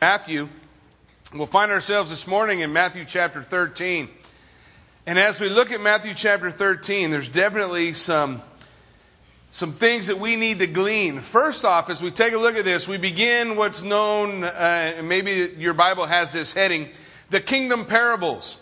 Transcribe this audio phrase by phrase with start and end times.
[0.00, 0.48] Matthew.
[1.34, 4.08] We'll find ourselves this morning in Matthew chapter 13.
[5.08, 8.40] And as we look at Matthew chapter 13, there's definitely some,
[9.50, 11.18] some things that we need to glean.
[11.18, 15.52] First off, as we take a look at this, we begin what's known, uh, maybe
[15.58, 16.90] your Bible has this heading,
[17.30, 18.56] the kingdom parables.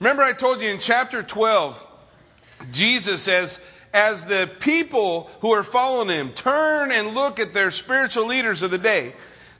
[0.00, 1.86] Remember, I told you in chapter 12,
[2.72, 3.60] Jesus says,
[3.92, 8.70] as the people who are following him turn and look at their spiritual leaders of
[8.70, 9.12] the day,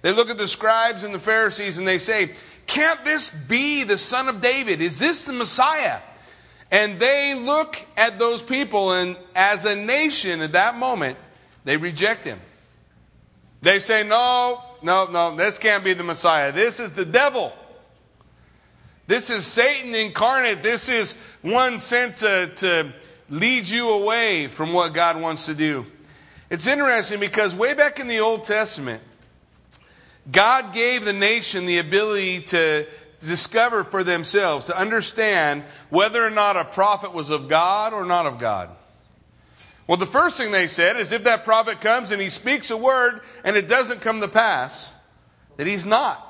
[0.03, 2.33] they look at the scribes and the Pharisees and they say,
[2.67, 4.81] Can't this be the son of David?
[4.81, 6.01] Is this the Messiah?
[6.71, 11.17] And they look at those people, and as a nation at that moment,
[11.65, 12.39] they reject him.
[13.63, 16.53] They say, No, no, no, this can't be the Messiah.
[16.53, 17.53] This is the devil.
[19.07, 20.63] This is Satan incarnate.
[20.63, 22.93] This is one sent to, to
[23.31, 25.87] lead you away from what God wants to do.
[26.51, 29.03] It's interesting because way back in the Old Testament,
[30.31, 32.87] God gave the nation the ability to
[33.21, 38.27] discover for themselves, to understand whether or not a prophet was of God or not
[38.27, 38.71] of God.
[39.87, 42.77] Well, the first thing they said is if that prophet comes and he speaks a
[42.77, 44.95] word and it doesn't come to pass,
[45.57, 46.25] that he's not.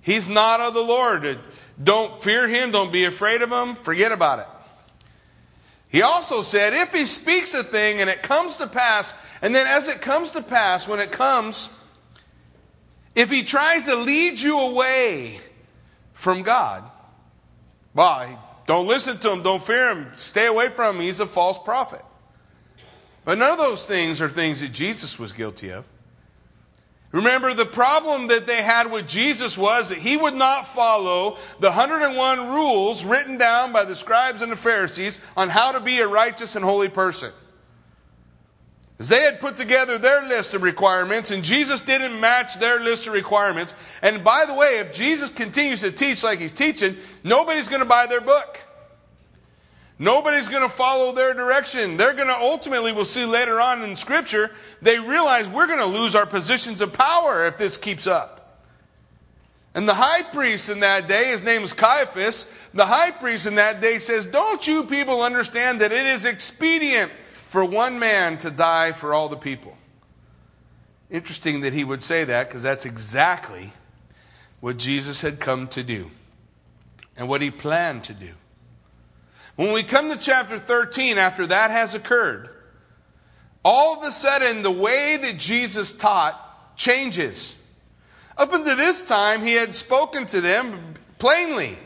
[0.00, 1.38] He's not of the Lord.
[1.82, 2.72] Don't fear him.
[2.72, 3.76] Don't be afraid of him.
[3.76, 4.46] Forget about it.
[5.88, 9.66] He also said if he speaks a thing and it comes to pass, and then
[9.66, 11.68] as it comes to pass, when it comes,
[13.16, 15.40] if he tries to lead you away
[16.12, 16.84] from God,
[17.94, 21.02] well, don't listen to him, don't fear him, stay away from him.
[21.02, 22.02] He's a false prophet.
[23.24, 25.84] But none of those things are things that Jesus was guilty of.
[27.10, 31.70] Remember, the problem that they had with Jesus was that he would not follow the
[31.70, 36.06] 101 rules written down by the scribes and the Pharisees on how to be a
[36.06, 37.32] righteous and holy person.
[38.98, 43.12] They had put together their list of requirements, and Jesus didn't match their list of
[43.12, 43.74] requirements.
[44.00, 47.86] And by the way, if Jesus continues to teach like he's teaching, nobody's going to
[47.86, 48.58] buy their book.
[49.98, 51.96] Nobody's going to follow their direction.
[51.98, 55.86] They're going to ultimately, we'll see later on in Scripture, they realize we're going to
[55.86, 58.62] lose our positions of power if this keeps up.
[59.74, 63.56] And the high priest in that day, his name is Caiaphas, the high priest in
[63.56, 67.12] that day says, Don't you people understand that it is expedient
[67.56, 69.74] for one man to die for all the people.
[71.10, 73.72] Interesting that he would say that because that's exactly
[74.60, 76.10] what Jesus had come to do
[77.16, 78.34] and what he planned to do.
[79.54, 82.50] When we come to chapter 13, after that has occurred,
[83.64, 87.56] all of a sudden the way that Jesus taught changes.
[88.36, 91.78] Up until this time, he had spoken to them plainly.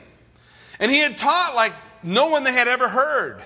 [0.81, 3.45] And he had taught like no one they had ever heard.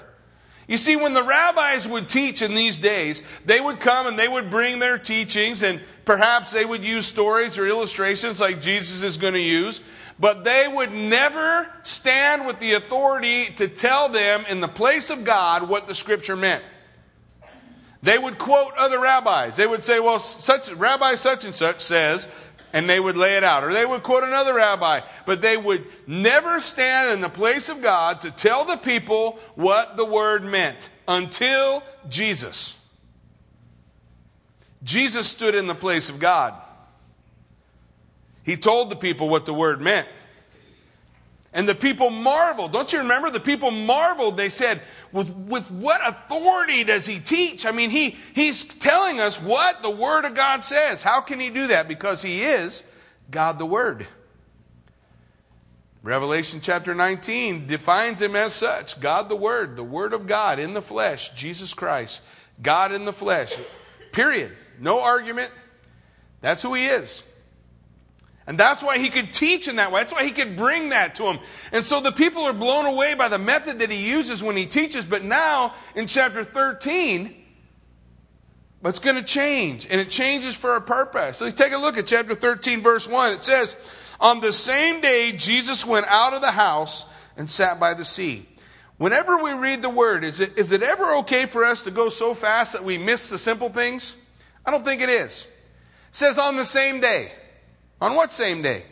[0.66, 4.28] You see, when the rabbis would teach in these days, they would come and they
[4.28, 9.18] would bring their teachings, and perhaps they would use stories or illustrations like Jesus is
[9.18, 9.82] going to use,
[10.18, 15.24] but they would never stand with the authority to tell them in the place of
[15.24, 16.64] God what the scripture meant.
[18.02, 19.56] They would quote other rabbis.
[19.56, 22.28] They would say, well, such, Rabbi such and such says,
[22.74, 23.62] and they would lay it out.
[23.64, 27.80] Or they would quote another rabbi, but they would never stand in the place of
[27.80, 32.76] God to tell the people what the word meant until Jesus.
[34.82, 36.52] Jesus stood in the place of God.
[38.42, 40.08] He told the people what the word meant.
[41.54, 42.72] And the people marveled.
[42.72, 43.30] Don't you remember?
[43.30, 44.36] The people marveled.
[44.36, 44.82] They said,
[45.12, 47.64] with, with what authority does he teach?
[47.64, 51.04] I mean, he, he's telling us what the Word of God says.
[51.04, 51.86] How can he do that?
[51.86, 52.82] Because he is
[53.30, 54.08] God the Word.
[56.02, 60.74] Revelation chapter 19 defines him as such God the Word, the Word of God in
[60.74, 62.20] the flesh, Jesus Christ,
[62.60, 63.56] God in the flesh.
[64.12, 64.52] Period.
[64.80, 65.52] No argument.
[66.40, 67.22] That's who he is.
[68.46, 70.00] And that's why he could teach in that way.
[70.00, 71.38] That's why he could bring that to them.
[71.72, 74.66] And so the people are blown away by the method that he uses when he
[74.66, 75.06] teaches.
[75.06, 77.34] But now, in chapter 13,
[78.84, 79.86] it's going to change.
[79.90, 81.38] And it changes for a purpose.
[81.38, 83.32] So take a look at chapter 13, verse 1.
[83.32, 83.76] It says,
[84.20, 87.06] On the same day, Jesus went out of the house
[87.38, 88.46] and sat by the sea.
[88.98, 92.10] Whenever we read the word, is it, is it ever okay for us to go
[92.10, 94.16] so fast that we miss the simple things?
[94.66, 95.46] I don't think it is.
[96.10, 97.32] It says on the same day.
[98.00, 98.84] On what same day?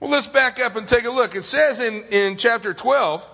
[0.00, 1.36] Well, let's back up and take a look.
[1.36, 3.30] It says in, in chapter 12,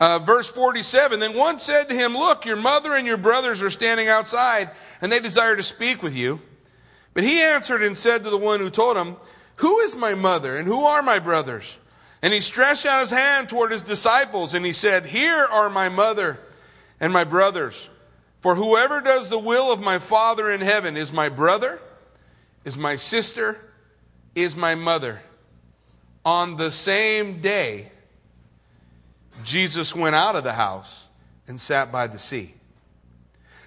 [0.00, 3.70] uh, verse 47 Then one said to him, Look, your mother and your brothers are
[3.70, 4.70] standing outside,
[5.00, 6.40] and they desire to speak with you.
[7.14, 9.16] But he answered and said to the one who told him,
[9.56, 11.78] Who is my mother, and who are my brothers?
[12.20, 15.88] And he stretched out his hand toward his disciples, and he said, Here are my
[15.88, 16.40] mother
[16.98, 17.88] and my brothers.
[18.40, 21.80] For whoever does the will of my Father in heaven is my brother
[22.64, 23.58] is my sister
[24.34, 25.20] is my mother.
[26.24, 27.90] On the same day,
[29.44, 31.06] Jesus went out of the house
[31.48, 32.54] and sat by the sea.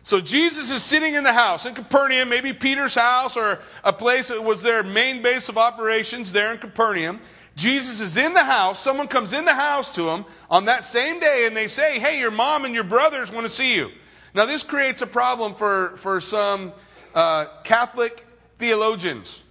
[0.03, 4.27] So Jesus is sitting in the house in Capernaum, maybe Peter's house or a place
[4.27, 7.19] that was their main base of operations there in Capernaum.
[7.55, 8.79] Jesus is in the house.
[8.79, 12.19] Someone comes in the house to him on that same day and they say, Hey,
[12.19, 13.89] your mom and your brothers want to see you.
[14.35, 16.73] Now, this creates a problem for, for some
[17.15, 18.25] uh, Catholic
[18.57, 19.41] theologians.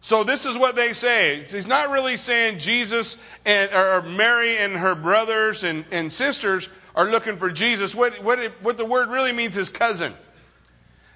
[0.00, 1.44] So this is what they say.
[1.48, 7.10] He's not really saying Jesus and or Mary and her brothers and, and sisters are
[7.10, 7.94] looking for Jesus.
[7.94, 10.14] What, what, it, what the word really means is cousin.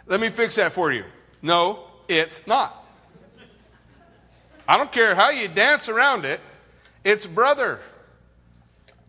[0.07, 1.05] Let me fix that for you.
[1.41, 2.85] No, it's not.
[4.69, 6.41] I don't care how you dance around it,
[7.05, 7.81] it's brother.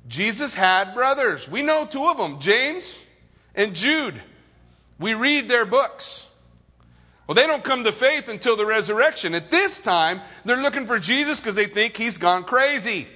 [0.07, 1.49] Jesus had brothers.
[1.49, 2.99] We know two of them, James
[3.55, 4.21] and Jude.
[4.99, 6.27] We read their books.
[7.27, 9.33] Well, they don't come to faith until the resurrection.
[9.33, 13.07] At this time, they're looking for Jesus because they think he's gone crazy.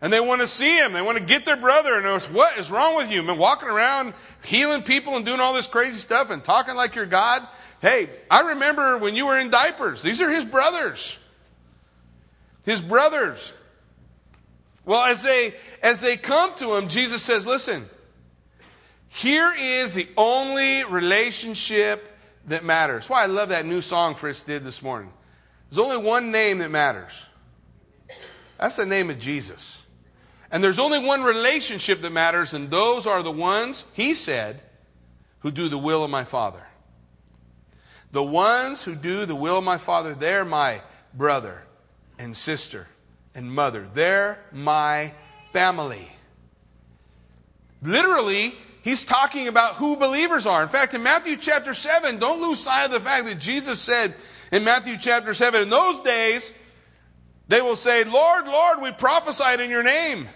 [0.00, 0.92] And they want to see him.
[0.92, 3.22] They want to get their brother and ask, What is wrong with you?
[3.22, 4.14] Been walking around
[4.44, 7.46] healing people and doing all this crazy stuff and talking like you're God.
[7.82, 10.02] Hey, I remember when you were in diapers.
[10.02, 11.18] These are his brothers.
[12.64, 13.52] His brothers.
[14.84, 17.88] Well, as they as they come to him, Jesus says, Listen,
[19.08, 22.09] here is the only relationship
[22.50, 23.04] that matters.
[23.04, 25.12] That's why I love that new song Fritz did this morning.
[25.70, 27.24] There's only one name that matters.
[28.58, 29.82] That's the name of Jesus.
[30.50, 34.60] And there's only one relationship that matters, and those are the ones, he said,
[35.40, 36.62] who do the will of my Father.
[38.12, 40.82] The ones who do the will of my Father, they're my
[41.14, 41.62] brother
[42.18, 42.88] and sister
[43.34, 43.88] and mother.
[43.94, 45.14] They're my
[45.52, 46.10] family.
[47.80, 50.62] Literally, he's talking about who believers are.
[50.62, 54.14] In fact, in Matthew chapter 7, don't lose sight of the fact that Jesus said
[54.52, 56.52] in Matthew chapter 7, in those days,
[57.48, 60.28] they will say, Lord, Lord, we prophesied in your name.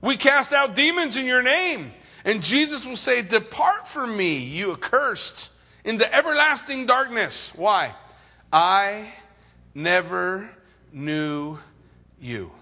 [0.00, 1.92] We cast out demons in your name.
[2.24, 5.50] And Jesus will say, Depart from me, you accursed,
[5.84, 7.52] into everlasting darkness.
[7.54, 7.94] Why?
[8.52, 9.08] I
[9.74, 10.48] never
[10.92, 11.58] knew
[12.20, 12.52] you.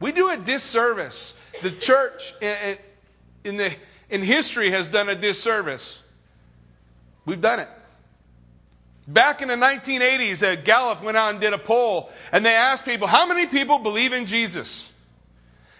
[0.00, 1.34] We do a disservice.
[1.60, 3.72] The church in, the,
[4.08, 6.02] in history has done a disservice.
[7.24, 7.68] We've done it.
[9.06, 12.84] Back in the 1980s, a Gallup went out and did a poll, and they asked
[12.84, 14.90] people, How many people believe in Jesus?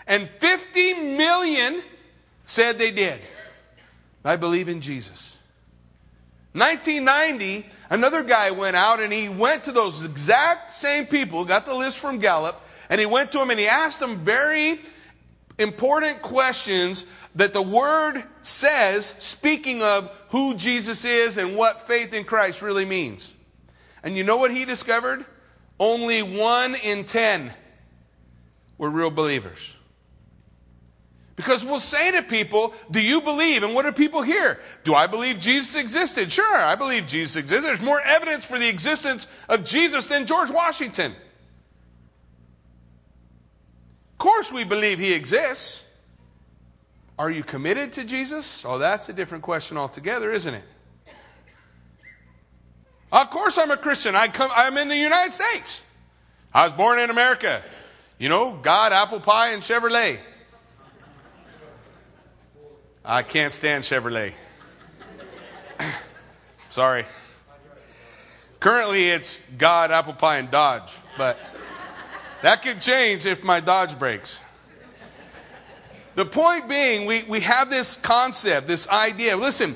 [0.07, 1.81] And 50 million
[2.45, 3.21] said they did.
[4.25, 5.39] I believe in Jesus.
[6.53, 11.75] 1990, another guy went out and he went to those exact same people, got the
[11.75, 12.61] list from Gallup,
[12.91, 14.81] and he went to them and he asked them very
[15.59, 17.05] important questions
[17.35, 22.85] that the Word says, speaking of who Jesus is and what faith in Christ really
[22.85, 23.35] means.
[24.03, 25.25] And you know what he discovered?
[25.79, 27.53] Only one in ten
[28.79, 29.75] were real believers.
[31.35, 33.63] Because we'll say to people, Do you believe?
[33.63, 34.61] And what do people hear?
[34.85, 36.31] Do I believe Jesus existed?
[36.31, 37.65] Sure, I believe Jesus existed.
[37.65, 41.15] There's more evidence for the existence of Jesus than George Washington.
[44.23, 45.83] Course, we believe he exists.
[47.19, 48.65] Are you committed to Jesus?
[48.65, 50.63] Oh, that's a different question altogether, isn't it?
[53.11, 54.15] Of course, I'm a Christian.
[54.15, 55.83] I come, I'm in the United States.
[56.55, 57.65] I was born in America.
[58.17, 60.19] You know, God, apple pie, and Chevrolet.
[63.05, 64.35] I can't stand Chevrolet.
[66.71, 67.07] Sorry.
[68.61, 71.37] Currently, it's God, apple pie, and Dodge, but
[72.43, 74.41] that could change if my Dodge breaks.
[76.15, 79.37] The point being, we, we have this concept, this idea.
[79.37, 79.75] Listen,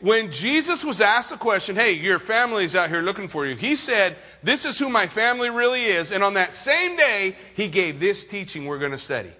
[0.00, 3.76] when Jesus was asked the question, hey, your family's out here looking for you, he
[3.76, 6.12] said, this is who my family really is.
[6.12, 9.30] And on that same day, he gave this teaching we're going to study.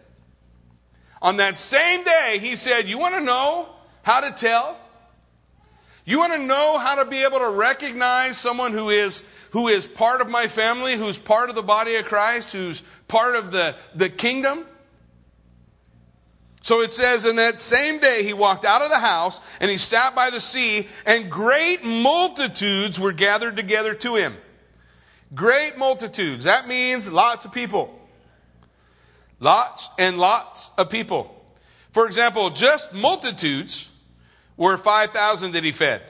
[1.22, 3.68] On that same day, he said, You want to know
[4.02, 4.76] how to tell?
[6.04, 9.86] You want to know how to be able to recognize someone who is, who is
[9.86, 13.76] part of my family, who's part of the body of Christ, who's part of the,
[13.94, 14.66] the kingdom?
[16.60, 19.78] So it says, in that same day he walked out of the house and he
[19.78, 24.36] sat by the sea, and great multitudes were gathered together to him.
[25.34, 26.44] Great multitudes.
[26.44, 27.98] That means lots of people.
[29.40, 31.44] Lots and lots of people.
[31.92, 33.88] For example, just multitudes
[34.62, 36.02] were 5,000 that he fed.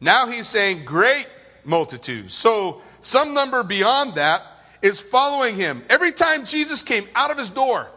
[0.00, 1.26] Now he's saying great
[1.64, 2.34] multitudes.
[2.34, 4.42] So some number beyond that
[4.82, 5.82] is following him.
[5.88, 7.88] Every time Jesus came out of his door,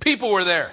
[0.00, 0.72] people were there.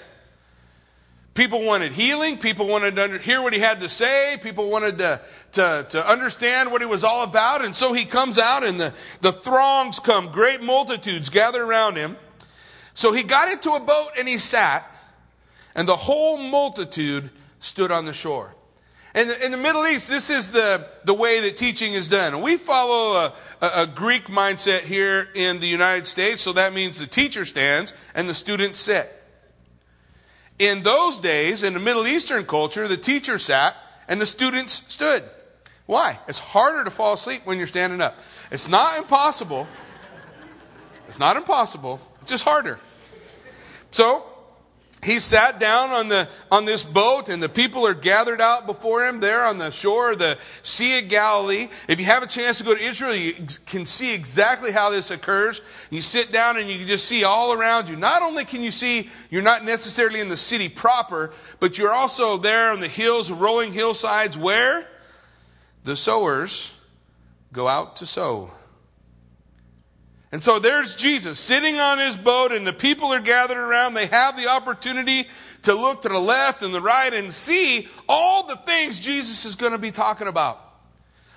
[1.34, 2.38] People wanted healing.
[2.38, 4.40] People wanted to hear what he had to say.
[4.42, 5.22] People wanted to,
[5.54, 7.66] to, to understand what he was all about.
[7.66, 12.16] And so he comes out and the, the throngs come, great multitudes gather around him.
[12.94, 14.90] So he got into a boat and he sat,
[15.80, 17.30] and the whole multitude
[17.62, 18.54] stood on the shore.
[19.14, 22.42] And in the Middle East, this is the, the way that teaching is done.
[22.42, 27.00] We follow a, a, a, Greek mindset here in the United States, so that means
[27.00, 29.10] the teacher stands and the students sit.
[30.60, 33.78] In those days, in the Middle Eastern culture, the teacher sat
[34.10, 35.24] and the students stood.
[35.86, 36.20] Why?
[36.28, 38.20] It's harder to fall asleep when you're standing up.
[38.52, 39.66] It's not impossible.
[41.08, 42.02] It's not impossible.
[42.20, 42.80] It's just harder.
[43.92, 44.29] So,
[45.02, 49.06] he sat down on the on this boat and the people are gathered out before
[49.08, 51.70] him there on the shore of the sea of galilee.
[51.88, 53.34] If you have a chance to go to israel you
[53.66, 55.62] can see exactly how this occurs.
[55.90, 57.96] You sit down and you can just see all around you.
[57.96, 62.38] Not only can you see you're not necessarily in the city proper but you're also
[62.38, 64.88] there on the hills rolling hillsides where
[65.86, 66.74] the sowers
[67.54, 68.52] go out to sow
[70.32, 73.96] and so there's Jesus sitting on his boat, and the people are gathered around.
[73.96, 75.28] They have the opportunity
[75.64, 79.56] to look to the left and the right and see all the things Jesus is
[79.56, 80.64] going to be talking about.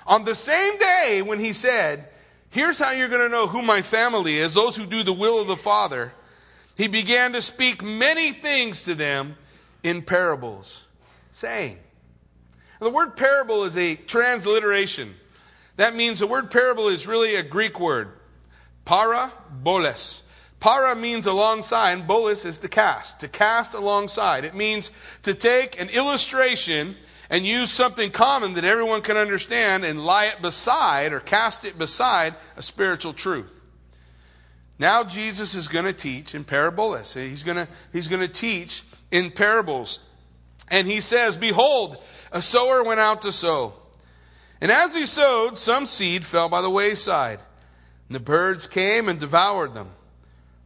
[0.06, 2.08] On the same day when he said,
[2.50, 5.40] Here's how you're going to know who my family is, those who do the will
[5.40, 6.12] of the Father,
[6.76, 9.36] he began to speak many things to them
[9.82, 10.84] in parables,
[11.32, 11.78] saying,
[12.78, 15.14] The word parable is a transliteration.
[15.76, 18.12] That means the word parable is really a Greek word.
[18.84, 20.22] Para boles.
[20.60, 24.44] Para means alongside, boles is to cast, to cast alongside.
[24.44, 24.92] It means
[25.24, 26.96] to take an illustration
[27.28, 31.78] and use something common that everyone can understand and lie it beside or cast it
[31.78, 33.60] beside a spiritual truth.
[34.78, 37.14] Now Jesus is going to teach in paraboles.
[37.14, 40.00] He's going he's going to teach in parables.
[40.68, 41.96] And he says, Behold,
[42.30, 43.74] a sower went out to sow.
[44.60, 47.40] And as he sowed, some seed fell by the wayside
[48.12, 49.88] and the birds came and devoured them.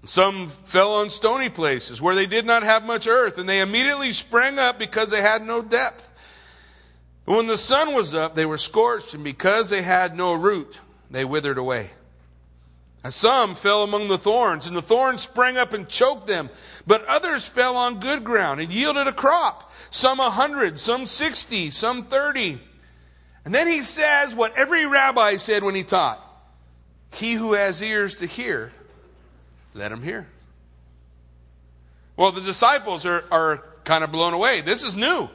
[0.01, 3.61] And Some fell on stony places where they did not have much earth, and they
[3.61, 6.11] immediately sprang up because they had no depth.
[7.25, 10.77] But when the sun was up, they were scorched, and because they had no root,
[11.09, 11.91] they withered away.
[13.05, 16.51] And some fell among the thorns, and the thorns sprang up and choked them.
[16.85, 21.71] But others fell on good ground and yielded a crop, some a hundred, some sixty,
[21.71, 22.61] some thirty.
[23.45, 26.26] And then he says what every rabbi said when he taught
[27.17, 28.73] he who has ears to hear,
[29.75, 30.27] let him hear.
[32.17, 34.61] Well, the disciples are, are kind of blown away.
[34.61, 35.29] This is new.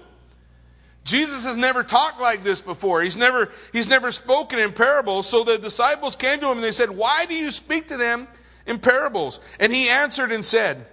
[1.03, 3.01] Jesus has never talked like this before.
[3.01, 5.27] He's never, he's never spoken in parables.
[5.27, 8.27] So the disciples came to him and they said, Why do you speak to them
[8.67, 9.39] in parables?
[9.59, 10.85] And he answered and said,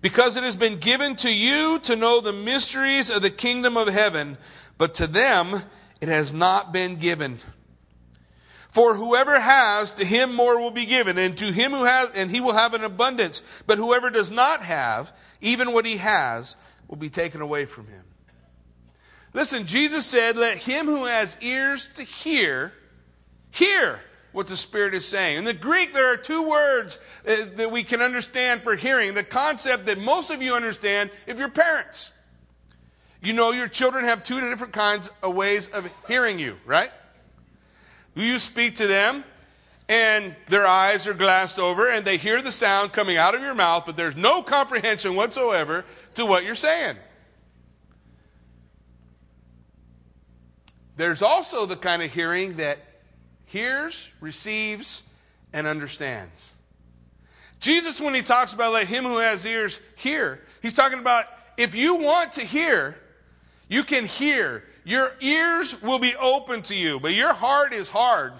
[0.00, 3.88] Because it has been given to you to know the mysteries of the kingdom of
[3.88, 4.38] heaven,
[4.78, 5.62] but to them
[6.00, 7.38] it has not been given.
[8.72, 12.30] For whoever has, to him more will be given, and to him who has, and
[12.30, 13.42] he will have an abundance.
[13.66, 15.12] But whoever does not have,
[15.42, 16.56] even what he has,
[16.88, 18.02] will be taken away from him.
[19.34, 22.72] Listen, Jesus said, Let him who has ears to hear,
[23.50, 24.00] hear
[24.32, 25.36] what the Spirit is saying.
[25.36, 26.98] In the Greek, there are two words
[27.28, 29.12] uh, that we can understand for hearing.
[29.12, 32.10] The concept that most of you understand if you're parents.
[33.20, 36.90] You know your children have two different kinds of ways of hearing you, right?
[38.14, 39.24] You speak to them,
[39.88, 43.54] and their eyes are glassed over, and they hear the sound coming out of your
[43.54, 46.96] mouth, but there's no comprehension whatsoever to what you're saying.
[50.96, 52.78] There's also the kind of hearing that
[53.46, 55.02] hears, receives,
[55.52, 56.52] and understands.
[57.60, 61.26] Jesus, when he talks about let him who has ears hear, he's talking about
[61.56, 62.96] if you want to hear,
[63.68, 64.64] you can hear.
[64.84, 68.32] Your ears will be open to you, but your heart is hard.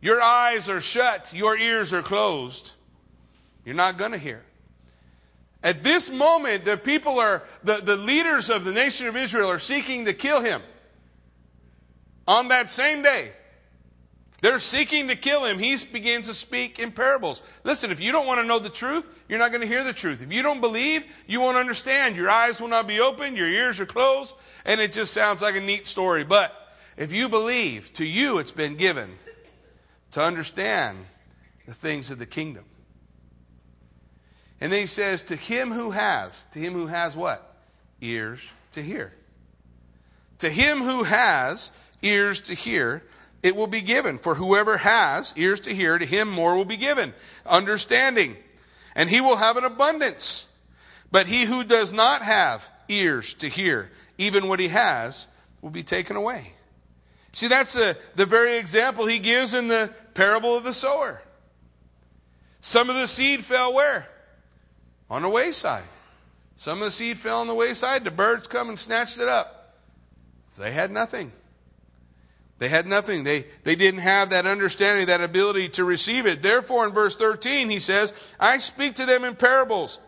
[0.00, 1.32] Your eyes are shut.
[1.32, 2.74] Your ears are closed.
[3.64, 4.42] You're not going to hear.
[5.62, 9.60] At this moment, the people are, the, the leaders of the nation of Israel are
[9.60, 10.60] seeking to kill him.
[12.26, 13.32] On that same day,
[14.42, 15.60] they're seeking to kill him.
[15.60, 17.42] He begins to speak in parables.
[17.62, 19.92] Listen, if you don't want to know the truth, you're not going to hear the
[19.92, 20.20] truth.
[20.20, 22.16] If you don't believe, you won't understand.
[22.16, 24.34] Your eyes will not be open, your ears are closed,
[24.64, 26.24] and it just sounds like a neat story.
[26.24, 26.52] But
[26.96, 29.12] if you believe, to you it's been given
[30.10, 30.98] to understand
[31.66, 32.64] the things of the kingdom.
[34.60, 37.54] And then he says, To him who has, to him who has what?
[38.00, 39.12] Ears to hear.
[40.38, 41.70] To him who has
[42.02, 43.04] ears to hear,
[43.42, 44.18] it will be given.
[44.18, 47.12] For whoever has ears to hear, to him more will be given.
[47.44, 48.36] Understanding.
[48.94, 50.46] And he will have an abundance.
[51.10, 55.26] But he who does not have ears to hear, even what he has
[55.60, 56.52] will be taken away.
[57.32, 61.22] See, that's the, the very example he gives in the parable of the sower.
[62.60, 64.06] Some of the seed fell where?
[65.10, 65.84] On the wayside.
[66.56, 68.04] Some of the seed fell on the wayside.
[68.04, 69.76] The birds come and snatched it up.
[70.58, 71.32] They had nothing.
[72.62, 73.24] They had nothing.
[73.24, 76.42] They, they didn't have that understanding, that ability to receive it.
[76.42, 79.98] Therefore, in verse 13, he says, I speak to them in parables.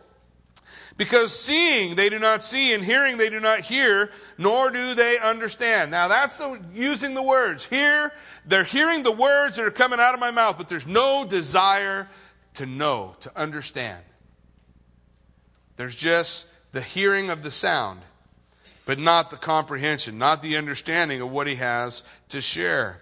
[0.95, 5.19] Because seeing they do not see, and hearing they do not hear, nor do they
[5.19, 5.91] understand.
[5.91, 7.65] Now that's the, using the words.
[7.65, 8.13] Here,
[8.45, 12.07] they're hearing the words that are coming out of my mouth, but there's no desire
[12.53, 14.01] to know, to understand.
[15.75, 17.99] There's just the hearing of the sound,
[18.85, 23.01] but not the comprehension, not the understanding of what he has to share.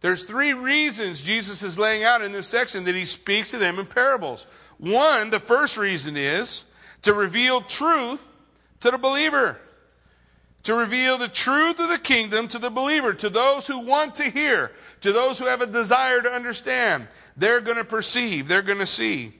[0.00, 3.78] There's three reasons Jesus is laying out in this section that he speaks to them
[3.78, 4.46] in parables.
[4.78, 6.64] One, the first reason is
[7.02, 8.26] to reveal truth
[8.80, 9.58] to the believer.
[10.64, 14.24] To reveal the truth of the kingdom to the believer, to those who want to
[14.24, 17.08] hear, to those who have a desire to understand.
[17.36, 19.32] They're going to perceive, they're going to see.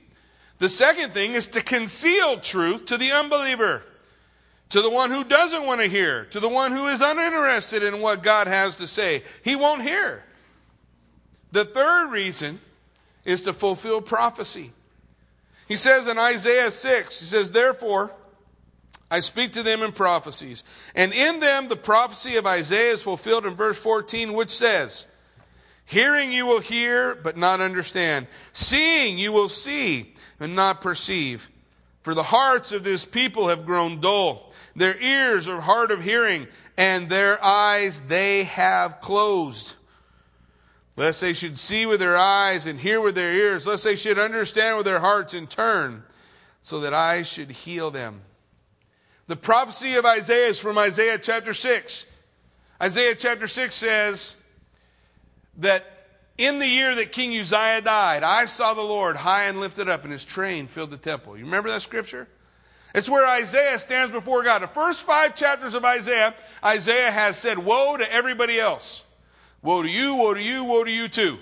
[0.57, 3.83] The second thing is to conceal truth to the unbeliever,
[4.71, 8.01] to the one who doesn't want to hear, to the one who is uninterested in
[8.01, 9.23] what God has to say.
[9.43, 10.23] He won't hear.
[11.51, 12.59] The third reason
[13.25, 14.71] is to fulfill prophecy.
[15.67, 18.11] He says in Isaiah 6, he says, Therefore,
[19.09, 20.63] I speak to them in prophecies.
[20.95, 25.05] And in them, the prophecy of Isaiah is fulfilled in verse 14, which says,
[25.85, 28.27] Hearing you will hear, but not understand.
[28.53, 31.49] Seeing you will see, and not perceive.
[32.01, 34.51] For the hearts of this people have grown dull.
[34.75, 39.75] Their ears are hard of hearing, and their eyes they have closed
[41.01, 44.19] lest they should see with their eyes and hear with their ears, lest they should
[44.19, 46.03] understand with their hearts and turn,
[46.61, 48.21] so that I should heal them.
[49.27, 52.05] The prophecy of Isaiah is from Isaiah chapter 6.
[52.81, 54.35] Isaiah chapter 6 says
[55.57, 55.90] that
[56.41, 60.03] in the year that King Uzziah died, I saw the Lord high and lifted up,
[60.03, 61.37] and his train filled the temple.
[61.37, 62.27] You remember that scripture?
[62.95, 64.63] It's where Isaiah stands before God.
[64.63, 69.03] The first five chapters of Isaiah, Isaiah has said, Woe to everybody else.
[69.61, 71.37] Woe to you, woe to you, woe to you too.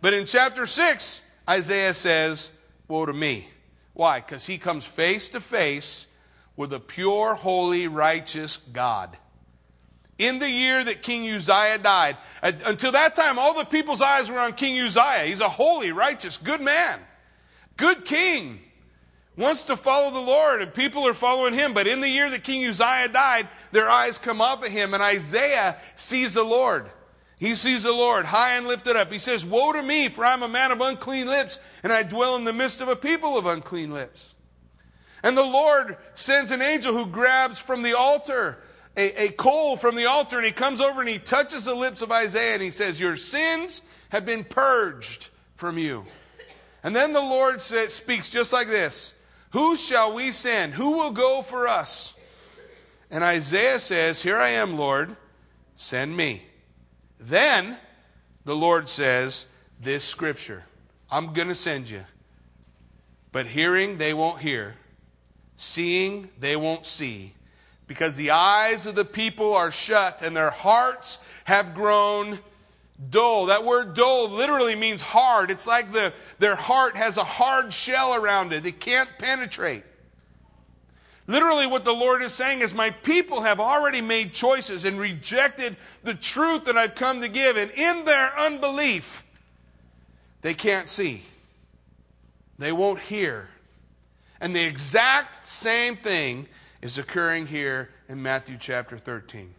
[0.00, 2.50] But in chapter 6, Isaiah says,
[2.88, 3.48] Woe to me.
[3.92, 4.18] Why?
[4.18, 6.08] Because he comes face to face
[6.56, 9.16] with a pure, holy, righteous God.
[10.18, 14.30] In the year that King Uzziah died, uh, until that time, all the people's eyes
[14.30, 15.24] were on King Uzziah.
[15.26, 17.00] He's a holy, righteous, good man,
[17.76, 18.60] good king,
[19.36, 21.74] wants to follow the Lord, and people are following him.
[21.74, 25.02] But in the year that King Uzziah died, their eyes come off of him, and
[25.02, 26.88] Isaiah sees the Lord.
[27.38, 29.10] He sees the Lord high and lifted up.
[29.10, 32.36] He says, Woe to me, for I'm a man of unclean lips, and I dwell
[32.36, 34.34] in the midst of a people of unclean lips.
[35.24, 38.58] And the Lord sends an angel who grabs from the altar
[38.96, 42.02] a, a coal from the altar, and he comes over and he touches the lips
[42.02, 46.04] of Isaiah, and he says, Your sins have been purged from you.
[46.82, 49.14] And then the Lord says, speaks just like this
[49.50, 50.74] Who shall we send?
[50.74, 52.14] Who will go for us?
[53.10, 55.16] And Isaiah says, Here I am, Lord,
[55.74, 56.42] send me.
[57.18, 57.76] Then
[58.44, 59.46] the Lord says,
[59.80, 60.64] This scripture,
[61.10, 62.02] I'm going to send you.
[63.32, 64.76] But hearing, they won't hear.
[65.56, 67.34] Seeing, they won't see.
[67.86, 72.38] Because the eyes of the people are shut and their hearts have grown
[73.10, 73.46] dull.
[73.46, 75.50] That word dull literally means hard.
[75.50, 79.84] It's like the, their heart has a hard shell around it, it can't penetrate.
[81.26, 85.76] Literally, what the Lord is saying is, My people have already made choices and rejected
[86.02, 87.56] the truth that I've come to give.
[87.56, 89.24] And in their unbelief,
[90.42, 91.22] they can't see,
[92.58, 93.48] they won't hear.
[94.38, 96.46] And the exact same thing
[96.84, 99.54] is occurring here in Matthew chapter 13.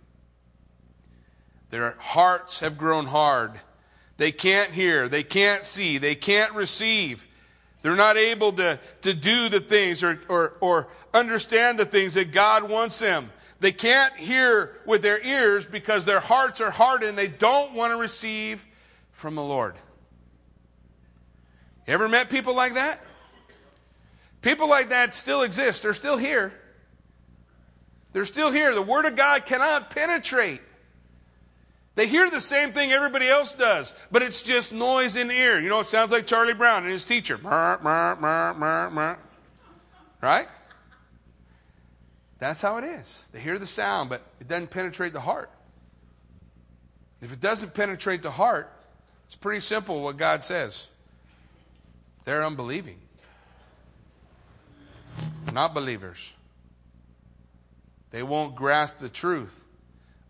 [1.72, 3.54] Their hearts have grown hard.
[4.18, 7.28] They can't hear, they can't see, they can't receive.
[7.82, 12.32] They're not able to, to do the things or, or, or understand the things that
[12.32, 13.32] God wants them.
[13.60, 17.18] They can't hear with their ears because their hearts are hardened.
[17.18, 18.64] They don't want to receive
[19.14, 19.74] from the Lord.
[21.88, 23.02] Ever met people like that?
[24.44, 25.82] People like that still exist.
[25.82, 26.54] They're still here.
[28.16, 28.74] They're still here.
[28.74, 30.62] The Word of God cannot penetrate.
[31.96, 35.60] They hear the same thing everybody else does, but it's just noise in the ear.
[35.60, 37.36] You know, it sounds like Charlie Brown and his teacher.
[40.22, 40.48] Right?
[42.40, 43.26] That's how it is.
[43.34, 45.50] They hear the sound, but it doesn't penetrate the heart.
[47.22, 48.72] If it doesn't penetrate the heart,
[49.26, 50.88] it's pretty simple what God says.
[52.24, 53.00] They're unbelieving,
[55.52, 56.32] not believers.
[58.16, 59.62] They won't grasp the truth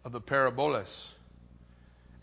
[0.03, 1.11] of the parabolas.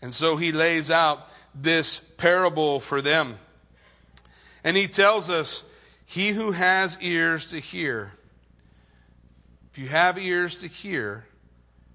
[0.01, 3.37] And so he lays out this parable for them.
[4.65, 5.63] And he tells us,
[6.05, 8.11] He who has ears to hear,
[9.71, 11.23] if you have ears to hear,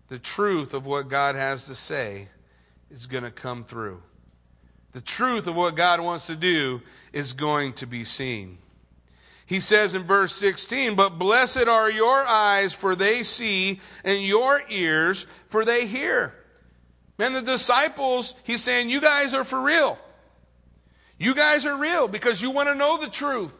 [0.08, 2.28] the truth of what God has to say
[2.90, 4.02] is going to come through.
[4.92, 6.80] The truth of what God wants to do
[7.12, 8.56] is going to be seen.
[9.48, 14.62] He says in verse 16, But blessed are your eyes, for they see, and your
[14.68, 16.34] ears, for they hear.
[17.16, 19.98] Man, the disciples, he's saying, You guys are for real.
[21.18, 23.58] You guys are real because you want to know the truth.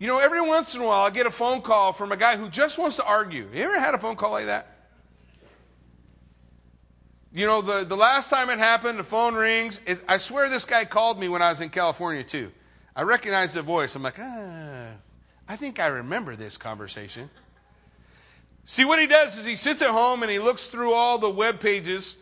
[0.00, 2.36] You know, every once in a while I get a phone call from a guy
[2.36, 3.46] who just wants to argue.
[3.54, 4.66] You ever had a phone call like that?
[7.32, 9.80] You know, the, the last time it happened, the phone rings.
[9.86, 12.50] It, I swear this guy called me when I was in California, too.
[12.98, 13.94] I recognize the voice.
[13.94, 14.88] I'm like, ah,
[15.48, 17.30] I think I remember this conversation.
[18.64, 21.30] See, what he does is he sits at home and he looks through all the
[21.30, 22.16] web pages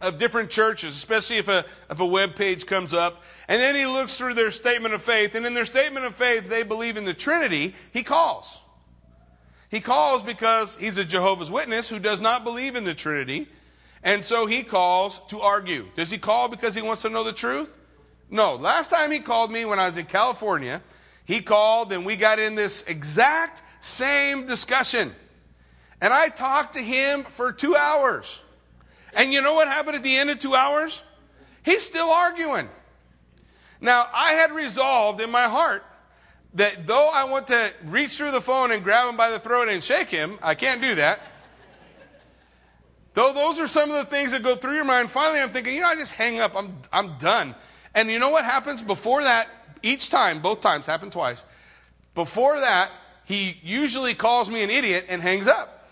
[0.00, 3.22] of different churches, especially if a, if a web page comes up.
[3.46, 5.36] And then he looks through their statement of faith.
[5.36, 7.76] And in their statement of faith, they believe in the Trinity.
[7.92, 8.60] He calls.
[9.68, 13.46] He calls because he's a Jehovah's Witness who does not believe in the Trinity.
[14.02, 15.86] And so he calls to argue.
[15.94, 17.72] Does he call because he wants to know the truth?
[18.30, 18.54] No.
[18.54, 20.80] Last time he called me when I was in California,
[21.24, 25.14] he called and we got in this exact same discussion.
[26.00, 28.40] And I talked to him for two hours.
[29.12, 31.02] And you know what happened at the end of two hours?
[31.62, 32.68] He's still arguing.
[33.80, 35.84] Now, I had resolved in my heart
[36.54, 39.68] that though I want to reach through the phone and grab him by the throat
[39.68, 41.20] and shake him, I can't do that.
[43.14, 45.74] Though those are some of the things that go through your mind, finally I'm thinking,
[45.74, 46.54] you know, I just hang up.
[46.54, 47.54] I'm, I'm done.
[47.94, 49.48] And you know what happens before that?
[49.82, 51.42] Each time, both times, happened twice.
[52.14, 52.90] Before that,
[53.24, 55.88] he usually calls me an idiot and hangs up.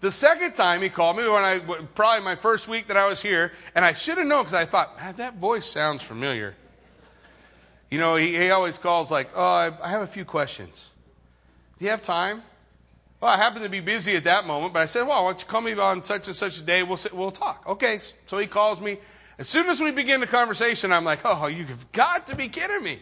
[0.00, 3.20] The second time he called me, when I probably my first week that I was
[3.20, 6.54] here, and I should have known because I thought, man, that voice sounds familiar.
[7.90, 10.90] You know, he, he always calls like, oh, I, I have a few questions.
[11.78, 12.42] Do you have time?
[13.20, 15.40] Well, I happened to be busy at that moment, but I said, well, why don't
[15.40, 16.84] you call me on such and such a day?
[16.84, 17.64] We'll, sit, we'll talk.
[17.66, 17.98] Okay.
[18.26, 18.98] So he calls me.
[19.38, 22.82] As soon as we begin the conversation, I'm like, oh, you've got to be kidding
[22.82, 23.00] me.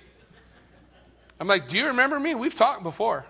[1.40, 2.34] I'm like, do you remember me?
[2.34, 3.24] We've talked before.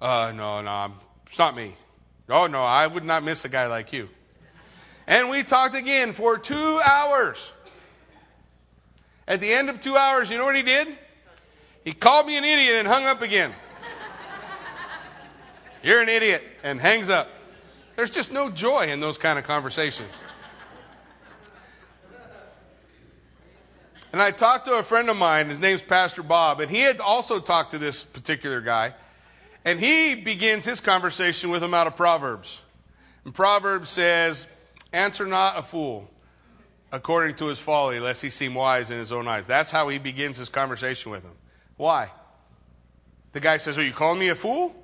[0.00, 0.92] Uh, no, no,
[1.26, 1.76] it's not me.
[2.28, 4.08] Oh, no, I would not miss a guy like you.
[5.06, 7.52] And we talked again for two hours.
[9.28, 10.96] At the end of two hours, you know what he did?
[11.84, 13.52] He called me an idiot and hung up again.
[15.82, 17.28] You're an idiot, and hangs up.
[17.96, 20.20] There's just no joy in those kind of conversations.
[24.12, 27.00] And I talked to a friend of mine, his name's Pastor Bob, and he had
[27.00, 28.94] also talked to this particular guy.
[29.64, 32.60] And he begins his conversation with him out of Proverbs.
[33.24, 34.46] And Proverbs says,
[34.92, 36.10] Answer not a fool
[36.90, 39.46] according to his folly, lest he seem wise in his own eyes.
[39.46, 41.32] That's how he begins his conversation with him.
[41.78, 42.10] Why?
[43.32, 44.74] The guy says, Are you calling me a fool?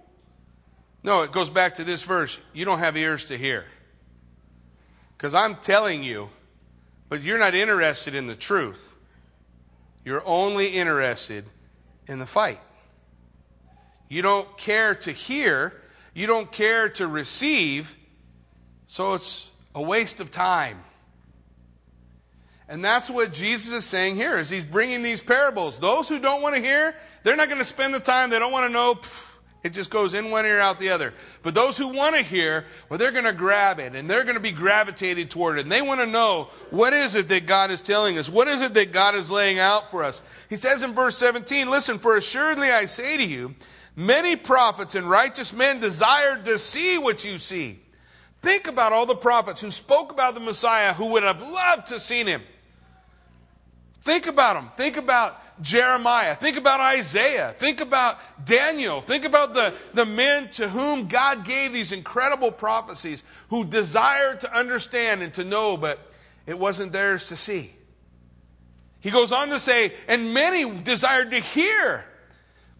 [1.03, 2.41] No, it goes back to this verse.
[2.55, 3.67] You don't have ears to hear.
[5.17, 6.31] Because I'm telling you,
[7.09, 8.88] but you're not interested in the truth.
[10.09, 11.45] You're only interested
[12.07, 12.59] in the fight.
[14.09, 15.75] You don't care to hear,
[16.15, 17.95] you don't care to receive,
[18.87, 20.83] so it's a waste of time.
[22.71, 25.79] And that's what Jesus is saying here is he's bringing these parables.
[25.79, 28.51] Those who don't want to hear, they're not going to spend the time, they don't
[28.51, 29.28] want to know, pff,
[29.65, 31.13] it just goes in one ear out the other.
[31.43, 34.37] But those who want to hear, well, they're going to grab it and they're going
[34.37, 35.63] to be gravitated toward it.
[35.63, 38.29] And they want to know what is it that God is telling us?
[38.29, 40.23] What is it that God is laying out for us?
[40.49, 43.57] He says in verse 17, listen, for assuredly I say to you,
[43.97, 47.81] many prophets and righteous men desired to see what you see.
[48.41, 51.99] Think about all the prophets who spoke about the Messiah who would have loved to
[51.99, 52.43] seen him.
[54.03, 54.71] Think about them.
[54.77, 56.35] Think about Jeremiah.
[56.35, 57.55] Think about Isaiah.
[57.59, 59.01] Think about Daniel.
[59.01, 64.57] Think about the, the men to whom God gave these incredible prophecies who desired to
[64.57, 65.99] understand and to know, but
[66.47, 67.73] it wasn't theirs to see.
[69.01, 72.05] He goes on to say, and many desired to hear,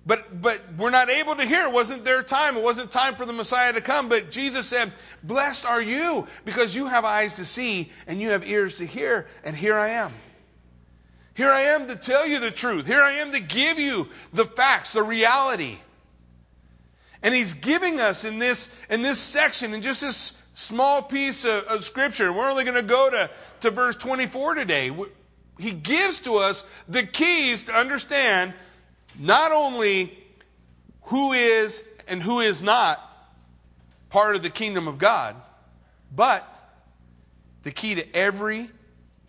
[0.05, 1.67] but, but we're not able to hear.
[1.67, 2.57] It wasn't their time.
[2.57, 4.09] It wasn't time for the Messiah to come.
[4.09, 8.47] But Jesus said, Blessed are you because you have eyes to see and you have
[8.47, 10.11] ears to hear, and here I am.
[11.39, 12.85] Here I am to tell you the truth.
[12.85, 15.79] Here I am to give you the facts, the reality.
[17.23, 21.63] And he's giving us in this, in this section, in just this small piece of,
[21.67, 24.91] of scripture, we're only going to go to, to verse 24 today.
[25.61, 28.53] He gives to us the keys to understand
[29.17, 30.19] not only
[31.03, 33.01] who is and who is not
[34.11, 35.37] part of the kingdom of God,
[36.13, 36.45] but
[37.63, 38.69] the key to every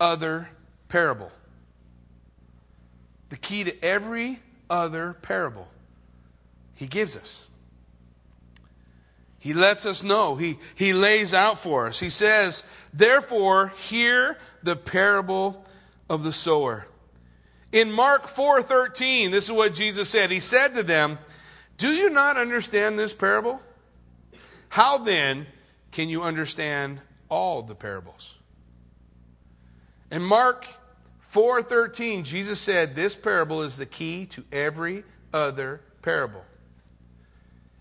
[0.00, 0.48] other
[0.88, 1.30] parable.
[3.30, 5.68] The key to every other parable
[6.74, 7.46] he gives us.
[9.38, 10.36] He lets us know.
[10.36, 11.98] He, he lays out for us.
[11.98, 12.62] He says,
[12.92, 15.64] Therefore, hear the parable
[16.10, 16.86] of the sower.
[17.72, 20.30] In Mark 4:13, this is what Jesus said.
[20.30, 21.18] He said to them,
[21.76, 23.62] "Do you not understand this parable?
[24.68, 25.46] How then
[25.92, 28.34] can you understand all the parables?"
[30.10, 30.66] In Mark
[31.32, 36.44] 4:13, Jesus said, "This parable is the key to every other parable."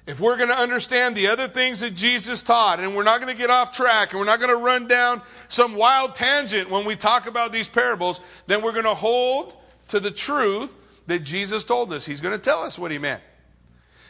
[0.06, 3.32] If we're going to understand the other things that Jesus taught, and we're not going
[3.32, 6.84] to get off track, and we're not going to run down some wild tangent when
[6.84, 9.56] we talk about these parables, then we're going to hold
[9.90, 10.74] to the truth
[11.06, 12.06] that Jesus told us.
[12.06, 13.22] He's going to tell us what he meant.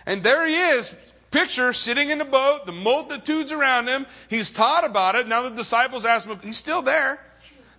[0.06, 0.96] And there he is,
[1.32, 4.06] picture, sitting in the boat, the multitudes around him.
[4.30, 5.28] He's taught about it.
[5.28, 7.20] Now the disciples ask him, he's still there.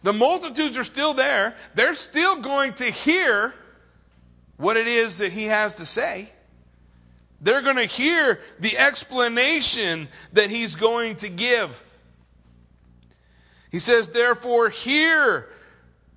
[0.03, 1.55] The multitudes are still there.
[1.75, 3.55] They're still going to hear
[4.57, 6.31] what it is that he has to say.
[7.41, 11.83] They're going to hear the explanation that he's going to give.
[13.71, 15.49] He says, Therefore, hear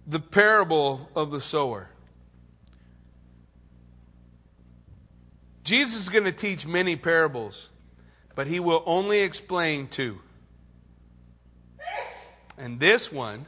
[0.06, 1.89] the parable of the sower.
[5.63, 7.69] Jesus is going to teach many parables,
[8.36, 10.19] but he will only explain two.
[12.58, 13.46] And this one,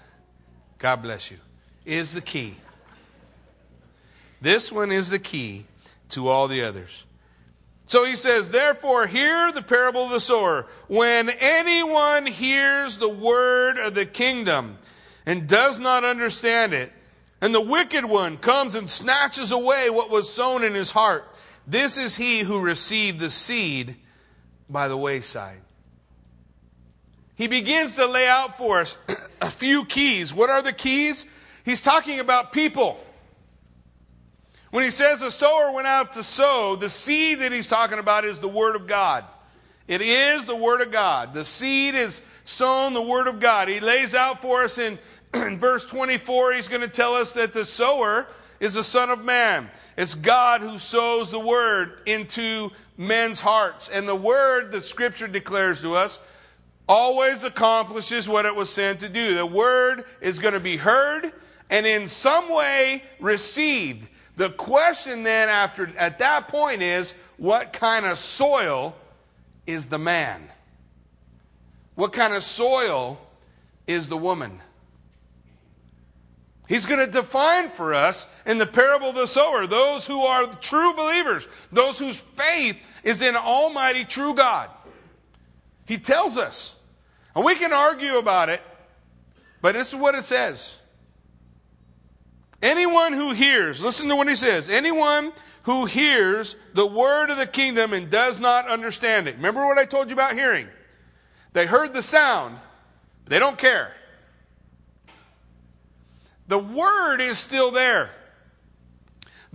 [0.77, 1.37] God bless you,
[1.85, 2.55] is the key.
[4.41, 5.65] This one is the key
[6.09, 7.05] to all the others.
[7.87, 10.65] So he says, Therefore, hear the parable of the sower.
[10.87, 14.77] When anyone hears the word of the kingdom
[15.25, 16.91] and does not understand it,
[17.41, 21.27] and the wicked one comes and snatches away what was sown in his heart,
[21.67, 23.95] this is he who received the seed
[24.69, 25.61] by the wayside.
[27.35, 28.97] He begins to lay out for us
[29.41, 30.33] a few keys.
[30.33, 31.25] What are the keys?
[31.63, 32.99] He's talking about people.
[34.71, 38.25] When he says a sower went out to sow, the seed that he's talking about
[38.25, 39.25] is the Word of God.
[39.87, 41.33] It is the Word of God.
[41.33, 43.67] The seed is sown the Word of God.
[43.67, 44.97] He lays out for us in,
[45.33, 48.27] in verse 24, he's going to tell us that the sower
[48.59, 49.69] is the Son of Man.
[49.97, 53.89] It's God who sows the Word into men's hearts.
[53.89, 56.19] And the Word that Scripture declares to us
[56.87, 59.35] always accomplishes what it was sent to do.
[59.35, 61.31] The Word is going to be heard
[61.69, 64.07] and in some way received.
[64.35, 68.95] The question then after at that point is what kind of soil
[69.65, 70.49] is the man?
[71.95, 73.19] What kind of soil
[73.87, 74.59] is the woman?
[76.67, 80.47] He's going to define for us in the parable of the sower those who are
[80.55, 84.69] true believers, those whose faith is in Almighty true God.
[85.85, 86.75] He tells us.
[87.35, 88.61] And we can argue about it,
[89.61, 90.77] but this is what it says.
[92.61, 94.69] Anyone who hears, listen to what he says.
[94.69, 99.35] Anyone who hears the word of the kingdom and does not understand it.
[99.35, 100.67] Remember what I told you about hearing?
[101.53, 102.57] They heard the sound,
[103.23, 103.91] but they don't care.
[106.47, 108.11] The word is still there.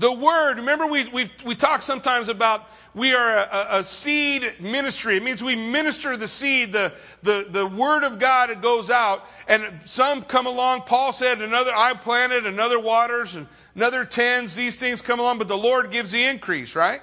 [0.01, 5.19] The word, remember we, we, we talk sometimes about we are a, a, seed ministry.
[5.19, 9.27] It means we minister the seed, the, the, the word of God it goes out.
[9.47, 10.85] And some come along.
[10.87, 14.57] Paul said, another I planted, another waters, and another tends.
[14.57, 17.03] These things come along, but the Lord gives the increase, right?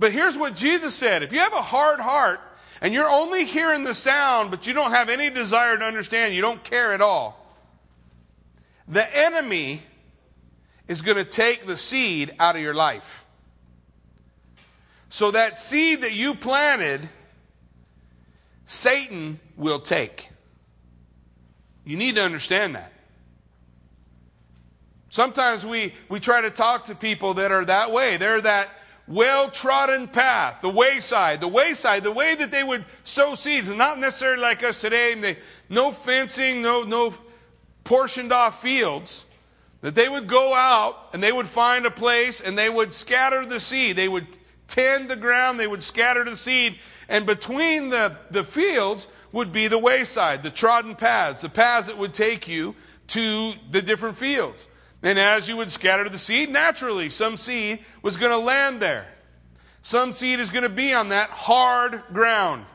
[0.00, 1.22] But here's what Jesus said.
[1.22, 2.40] If you have a hard heart
[2.80, 6.42] and you're only hearing the sound, but you don't have any desire to understand, you
[6.42, 7.36] don't care at all,
[8.88, 9.82] the enemy
[10.90, 13.24] is going to take the seed out of your life.
[15.08, 17.08] So that seed that you planted,
[18.64, 20.30] Satan will take.
[21.84, 22.92] You need to understand that.
[25.10, 28.16] Sometimes we, we try to talk to people that are that way.
[28.16, 28.70] They're that
[29.06, 33.78] well trodden path, the wayside, the wayside, the way that they would sow seeds, and
[33.78, 37.14] not necessarily like us today, they, no fencing, no, no
[37.84, 39.26] portioned off fields
[39.80, 43.44] that they would go out and they would find a place and they would scatter
[43.46, 43.96] the seed.
[43.96, 44.26] They would
[44.66, 49.66] tend the ground, they would scatter the seed, and between the, the fields would be
[49.66, 52.76] the wayside, the trodden paths, the paths that would take you
[53.08, 54.68] to the different fields.
[55.02, 59.08] And as you would scatter the seed, naturally, some seed was going to land there.
[59.82, 62.66] Some seed is going to be on that hard ground.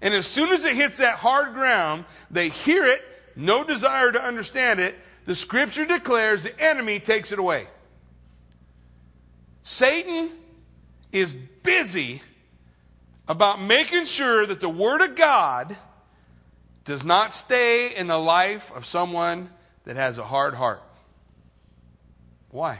[0.00, 3.02] And as soon as it hits that hard ground, they hear it,
[3.34, 4.94] no desire to understand it,
[5.26, 7.66] the scripture declares the enemy takes it away.
[9.62, 10.30] Satan
[11.10, 12.22] is busy
[13.28, 15.76] about making sure that the Word of God
[16.84, 19.50] does not stay in the life of someone
[19.84, 20.82] that has a hard heart.
[22.50, 22.78] Why?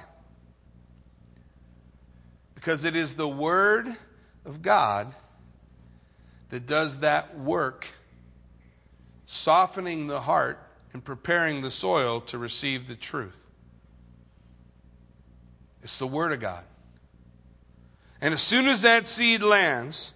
[2.55, 3.89] Because it is the Word
[4.45, 5.13] of God
[6.51, 7.89] that does that work,
[9.25, 10.61] softening the heart
[10.97, 13.51] and preparing the soil to receive the truth.
[15.83, 16.65] It's the Word of God.
[18.23, 20.15] And as soon as that seed lands,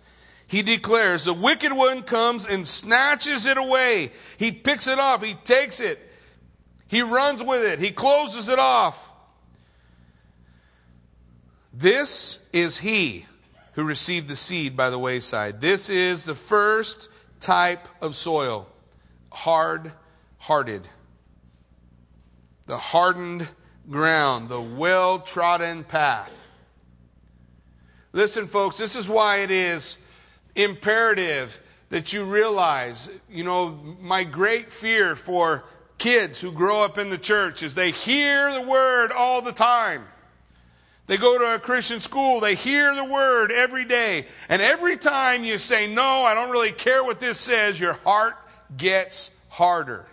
[0.48, 4.12] he declares, the wicked one comes and snatches it away.
[4.38, 5.22] He picks it off.
[5.22, 5.98] He takes it.
[6.88, 7.78] He runs with it.
[7.78, 9.12] He closes it off.
[11.74, 13.26] This is he
[13.72, 15.60] who received the seed by the wayside.
[15.60, 18.66] This is the first type of soil
[19.30, 19.92] hard
[20.40, 20.88] hearted.
[22.66, 23.46] The hardened
[23.88, 26.36] ground, the well trodden path.
[28.12, 29.98] Listen, folks, this is why it is
[30.56, 33.68] imperative that you realize, you know,
[34.00, 35.64] my great fear for
[35.98, 40.04] kids who grow up in the church is they hear the word all the time.
[41.06, 44.26] They go to a Christian school, they hear the word every day.
[44.48, 48.36] And every time you say, No, I don't really care what this says, your heart
[48.76, 50.06] gets harder.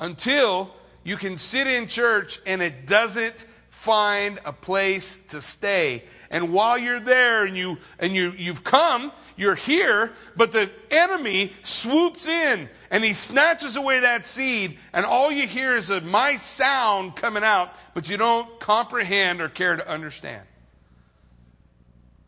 [0.00, 6.04] Until you can sit in church and it doesn't find a place to stay.
[6.30, 11.52] And while you're there and you and you you've come, you're here, but the enemy
[11.62, 16.36] swoops in and he snatches away that seed, and all you hear is a my
[16.36, 20.42] sound coming out, but you don't comprehend or care to understand.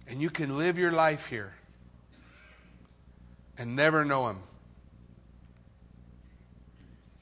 [0.07, 1.54] And you can live your life here
[3.57, 4.38] and never know him.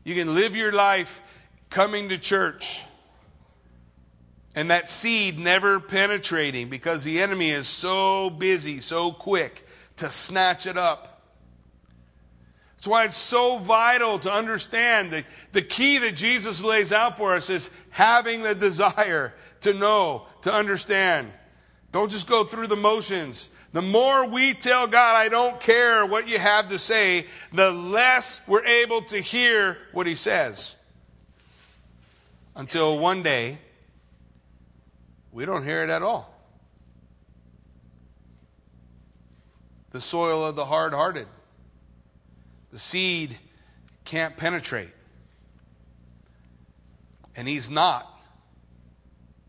[0.07, 1.21] You can live your life
[1.69, 2.85] coming to church
[4.55, 9.67] and that seed never penetrating because the enemy is so busy, so quick
[9.97, 11.23] to snatch it up.
[12.77, 17.35] That's why it's so vital to understand that the key that Jesus lays out for
[17.35, 21.33] us is having the desire to know, to understand.
[21.91, 23.49] Don't just go through the motions.
[23.73, 28.41] The more we tell God, I don't care what you have to say, the less
[28.47, 30.77] we're able to hear what He says.
[32.55, 33.59] Until one day,
[35.31, 36.33] we don't hear it at all.
[39.91, 41.27] The soil of the hard hearted.
[42.73, 43.39] The seed
[44.05, 44.91] can't penetrate.
[47.37, 48.07] And he's not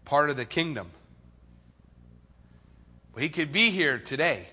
[0.04, 0.90] part of the kingdom.
[3.18, 4.48] He could be here today,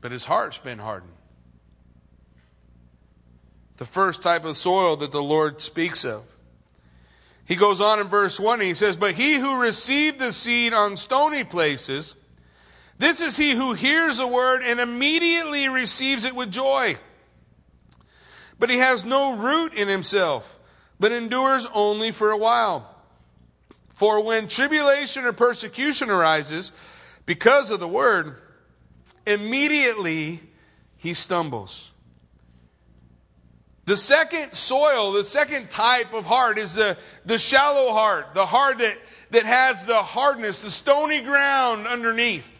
[0.00, 1.12] but his heart's been hardened.
[3.76, 6.24] The first type of soil that the Lord speaks of
[7.48, 10.98] he goes on in verse 1 he says, But he who received the seed on
[10.98, 12.14] stony places,
[12.98, 16.98] this is he who hears the word and immediately receives it with joy.
[18.58, 20.60] But he has no root in himself,
[21.00, 22.97] but endures only for a while.
[23.98, 26.70] For when tribulation or persecution arises
[27.26, 28.36] because of the word,
[29.26, 30.40] immediately
[30.98, 31.90] he stumbles.
[33.86, 38.78] The second soil, the second type of heart is the, the shallow heart, the heart
[38.78, 38.98] that,
[39.32, 42.56] that has the hardness, the stony ground underneath.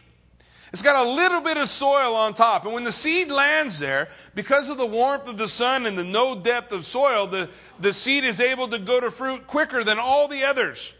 [0.72, 2.64] It's got a little bit of soil on top.
[2.64, 6.03] And when the seed lands there, because of the warmth of the sun and the
[6.03, 7.48] no depth of soil, the,
[7.79, 10.94] the seed is able to go to fruit quicker than all the others.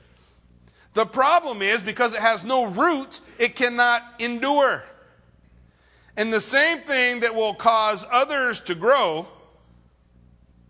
[0.95, 4.83] The problem is because it has no root, it cannot endure.
[6.17, 9.29] And the same thing that will cause others to grow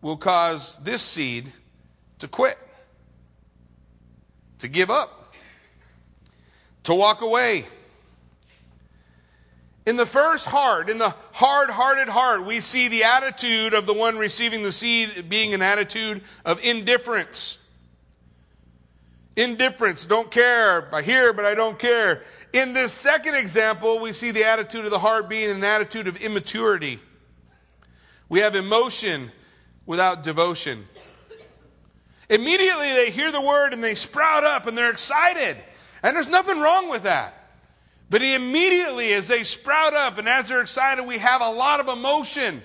[0.03, 1.53] will cause this seed
[2.19, 2.59] to quit,
[4.59, 5.33] to give up,
[6.85, 7.67] to walk away.
[9.87, 13.95] In the first heart, in the hard hearted heart, we see the attitude of the
[13.95, 17.57] one receiving the seed being an attitude of indifference.
[19.39, 20.93] Indifference, don't care.
[20.93, 22.23] I hear, but I don't care.
[22.53, 26.17] In this second example, we see the attitude of the heart being an attitude of
[26.17, 26.99] immaturity.
[28.29, 29.31] We have emotion
[29.87, 30.89] without devotion.
[32.29, 35.57] Immediately they hear the word and they sprout up and they're excited.
[36.03, 37.33] And there's nothing wrong with that.
[38.11, 41.87] But immediately, as they sprout up and as they're excited, we have a lot of
[41.87, 42.61] emotion.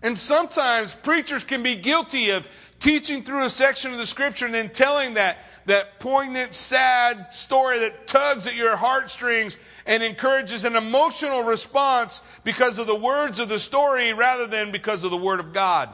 [0.00, 2.46] And sometimes preachers can be guilty of
[2.78, 7.78] teaching through a section of the scripture and then telling that, that poignant, sad story
[7.80, 13.48] that tugs at your heartstrings and encourages an emotional response because of the words of
[13.48, 15.88] the story rather than because of the Word of God.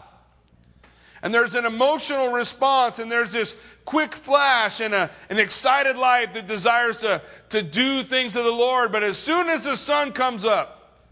[1.22, 6.32] And there's an emotional response, and there's this quick flash and a, an excited life
[6.34, 8.92] that desires to, to do things of the Lord.
[8.92, 11.02] But as soon as the sun comes up,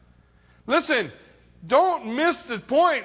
[0.66, 1.11] listen,
[1.66, 3.04] don't miss the point.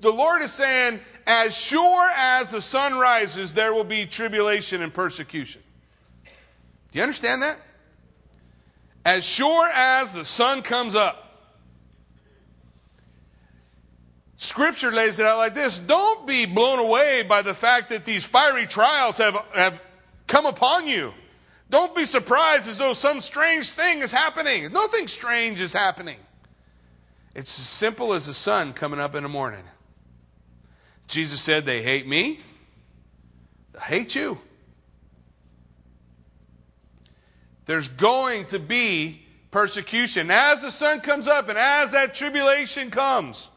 [0.00, 4.92] The Lord is saying, as sure as the sun rises, there will be tribulation and
[4.92, 5.62] persecution.
[6.24, 7.58] Do you understand that?
[9.04, 11.22] As sure as the sun comes up.
[14.36, 18.24] Scripture lays it out like this Don't be blown away by the fact that these
[18.24, 19.80] fiery trials have, have
[20.26, 21.12] come upon you.
[21.70, 24.72] Don't be surprised as though some strange thing is happening.
[24.72, 26.18] Nothing strange is happening.
[27.34, 29.62] It's as simple as the sun coming up in the morning.
[31.06, 32.40] Jesus said, They hate me,
[33.72, 34.38] they hate you.
[37.66, 40.30] There's going to be persecution.
[40.30, 43.50] As the sun comes up and as that tribulation comes,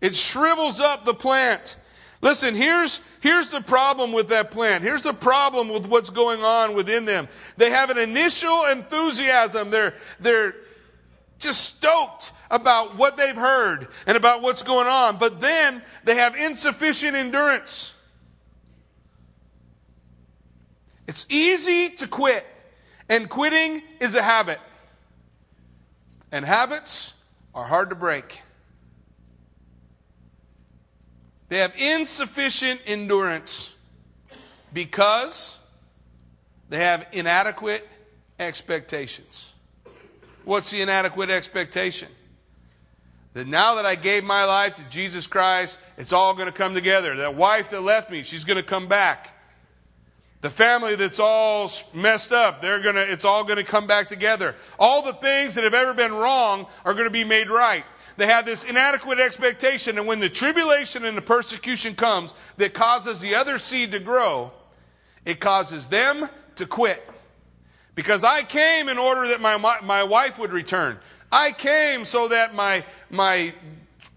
[0.00, 1.76] it shrivels up the plant.
[2.22, 4.82] Listen, here's, here's the problem with that plant.
[4.82, 7.28] Here's the problem with what's going on within them.
[7.58, 9.68] They have an initial enthusiasm.
[9.70, 10.54] They're, they're
[11.44, 15.18] just stoked about what they've heard and about what's going on.
[15.18, 17.92] But then they have insufficient endurance.
[21.06, 22.44] It's easy to quit,
[23.08, 24.58] and quitting is a habit.
[26.32, 27.14] And habits
[27.54, 28.40] are hard to break.
[31.48, 33.72] They have insufficient endurance
[34.72, 35.60] because
[36.68, 37.86] they have inadequate
[38.40, 39.53] expectations.
[40.44, 42.08] What's the inadequate expectation?
[43.32, 46.74] That now that I gave my life to Jesus Christ, it's all going to come
[46.74, 47.16] together.
[47.16, 49.30] That wife that left me, she's going to come back.
[50.40, 54.08] The family that's all messed up, they're going to, it's all going to come back
[54.08, 54.54] together.
[54.78, 57.84] All the things that have ever been wrong are going to be made right.
[58.16, 63.20] They have this inadequate expectation, and when the tribulation and the persecution comes that causes
[63.20, 64.52] the other seed to grow,
[65.24, 67.08] it causes them to quit.
[67.94, 70.98] Because I came in order that my, my wife would return.
[71.30, 73.54] I came so that my, my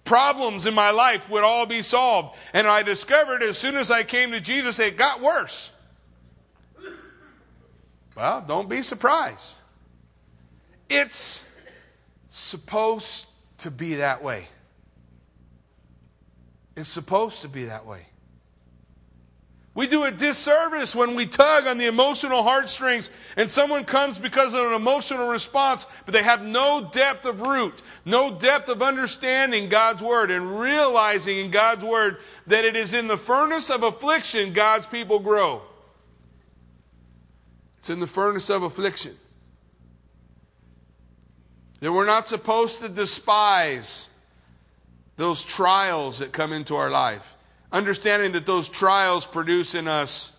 [0.03, 2.38] problems in my life would all be solved.
[2.53, 5.71] And I discovered as soon as I came to Jesus, it got worse.
[8.15, 9.57] Well, don't be surprised.
[10.89, 11.47] It's
[12.30, 13.28] supposed
[13.59, 14.47] to be that way.
[16.75, 18.05] It's supposed to be that way.
[19.78, 24.55] We do a disservice when we tug on the emotional heartstrings and someone comes because
[24.55, 29.69] of an emotional response, but they have no depth of root, no depth of understanding
[29.69, 32.17] God's Word and realizing in God's Word
[32.47, 35.61] that it is in the furnace of affliction God's people grow.
[37.78, 39.15] It's in the furnace of affliction.
[41.82, 44.09] That we're not supposed to despise
[45.17, 47.36] those trials that come into our life.
[47.72, 50.32] Understanding that those trials produce in us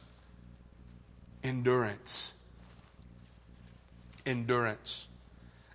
[1.43, 2.35] endurance.
[4.25, 5.07] Endurance.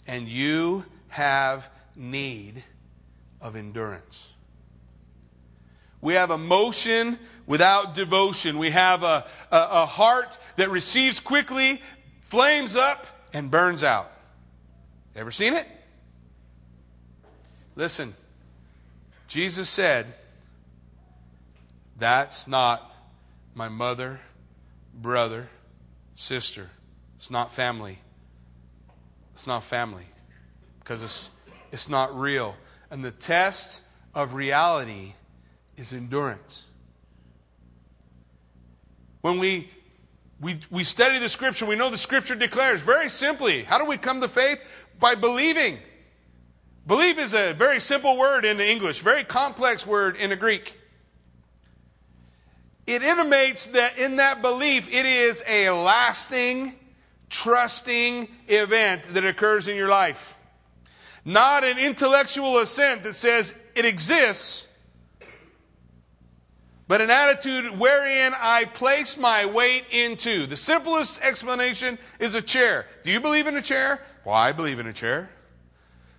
[0.08, 2.64] And you have need
[3.42, 4.32] of endurance.
[6.02, 8.58] We have emotion without devotion.
[8.58, 11.82] We have a, a, a, heart that receives quickly,
[12.24, 14.12] flames up, and burns out.
[15.16, 15.66] Ever seen it?
[17.76, 18.14] Listen,
[19.28, 20.14] Jesus said,
[22.04, 22.94] That's not
[23.56, 24.20] my mother,
[24.94, 25.48] brother,
[26.16, 26.70] sister.
[27.16, 27.98] It's not family.
[29.36, 30.04] It's not family
[30.80, 31.30] because it's,
[31.72, 32.58] it's not real.
[32.92, 33.84] And the test
[34.14, 35.14] of reality
[35.78, 36.66] is endurance.
[39.22, 39.70] When we,
[40.42, 43.96] we, we study the scripture, we know the scripture declares very simply how do we
[43.96, 44.60] come to faith?
[45.00, 45.80] by believing.
[46.86, 50.78] Believe is a very simple word in the English, very complex word in the Greek.
[52.86, 56.76] It intimates that in that belief, it is a lasting,
[57.30, 60.38] trusting event that occurs in your life.
[61.26, 64.68] Not an intellectual assent that says it exists,
[66.86, 70.46] but an attitude wherein I place my weight into.
[70.46, 72.86] The simplest explanation is a chair.
[73.04, 74.02] Do you believe in a chair?
[74.26, 75.30] Well, I believe in a chair.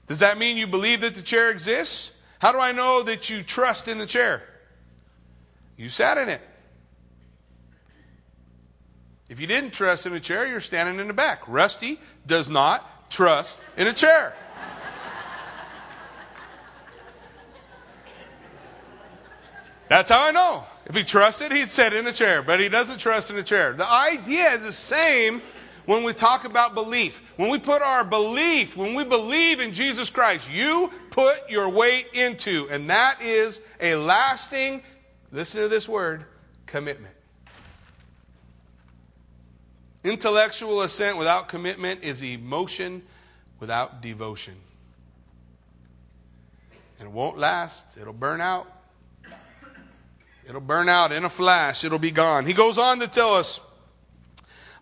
[0.06, 2.16] Does that mean you believe that the chair exists?
[2.38, 4.42] How do I know that you trust in the chair?
[5.76, 6.40] You sat in it.
[9.28, 11.42] If you didn't trust in a chair, you're standing in the back.
[11.48, 14.34] Rusty does not trust in a chair.
[19.88, 20.64] That's how I know.
[20.86, 23.72] If he trusted, he'd sit in a chair, but he doesn't trust in a chair.
[23.72, 25.40] The idea is the same
[25.86, 27.22] when we talk about belief.
[27.36, 32.08] When we put our belief, when we believe in Jesus Christ, you put your weight
[32.12, 32.68] into.
[32.70, 34.82] And that is a lasting,
[35.32, 36.24] listen to this word,
[36.66, 37.13] commitment.
[40.04, 43.02] Intellectual assent without commitment is emotion
[43.58, 44.54] without devotion.
[46.98, 48.70] And it won't last, it'll burn out.
[50.46, 52.44] It'll burn out in a flash, it'll be gone.
[52.44, 53.60] He goes on to tell us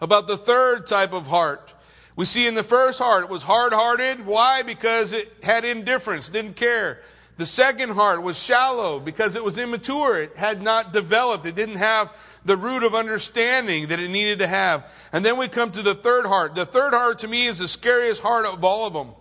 [0.00, 1.72] about the third type of heart.
[2.16, 4.26] We see in the first heart, it was hard hearted.
[4.26, 4.62] Why?
[4.62, 7.00] Because it had indifference, didn't care.
[7.36, 10.20] The second heart was shallow because it was immature.
[10.20, 11.46] It had not developed.
[11.46, 12.12] It didn't have
[12.44, 14.90] the root of understanding that it needed to have.
[15.12, 16.54] And then we come to the third heart.
[16.54, 19.14] The third heart to me is the scariest heart of all of them.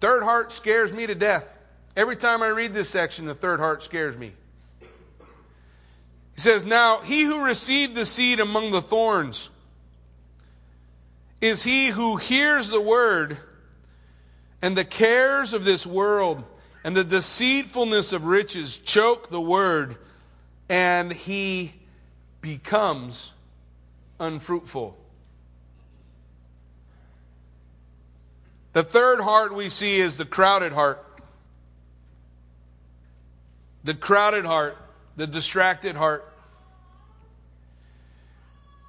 [0.00, 1.52] Third heart scares me to death.
[1.96, 4.32] Every time I read this section, the third heart scares me.
[4.80, 9.50] He says, Now he who received the seed among the thorns
[11.40, 13.38] is he who hears the word,
[14.62, 16.44] and the cares of this world
[16.84, 19.96] and the deceitfulness of riches choke the word,
[20.68, 21.72] and he
[22.40, 23.32] becomes
[24.20, 24.96] unfruitful.
[28.72, 31.04] The third heart we see is the crowded heart.
[33.84, 34.76] The crowded heart,
[35.16, 36.32] the distracted heart.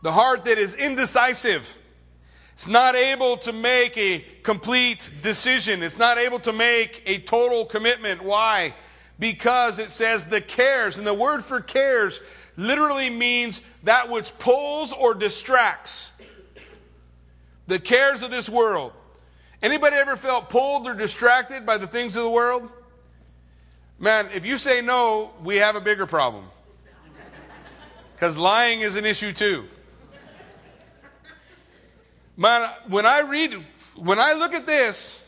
[0.04, 1.76] The heart that is indecisive.
[2.60, 5.82] It's not able to make a complete decision.
[5.82, 8.22] It's not able to make a total commitment.
[8.22, 8.76] Why?
[9.18, 10.98] Because it says the cares.
[10.98, 12.20] And the word for cares
[12.58, 16.12] literally means that which pulls or distracts.
[17.68, 18.92] The cares of this world.
[19.64, 22.68] Anybody ever felt pulled or distracted by the things of the world?
[24.00, 26.44] Man, if you say no, we have a bigger problem.
[28.16, 29.70] Because lying is an issue too.
[32.40, 33.54] Man, when I read,
[33.98, 35.22] when I look at this,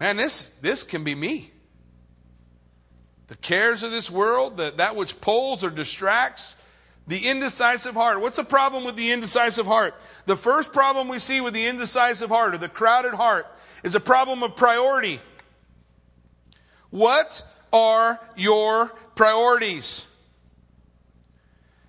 [0.00, 1.52] man, this, this can be me.
[3.28, 6.56] The cares of this world, that, that which pulls or distracts,
[7.06, 8.20] the indecisive heart.
[8.20, 9.94] What's the problem with the indecisive heart?
[10.26, 13.46] The first problem we see with the indecisive heart or the crowded heart
[13.84, 15.20] is a problem of priority.
[16.90, 20.04] What are your priorities?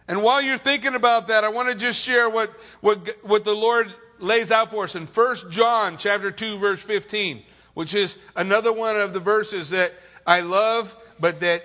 [0.07, 2.51] And while you're thinking about that, I want to just share what,
[2.81, 7.43] what, what the Lord lays out for us in 1 John chapter 2 verse 15,
[7.73, 9.93] which is another one of the verses that
[10.25, 11.63] I love but that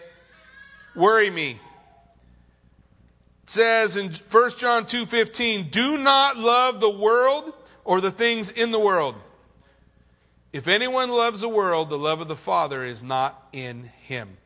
[0.94, 1.60] worry me.
[3.44, 7.52] It says in 1 John 2:15, "Do not love the world
[7.84, 9.16] or the things in the world.
[10.52, 14.36] If anyone loves the world, the love of the Father is not in him."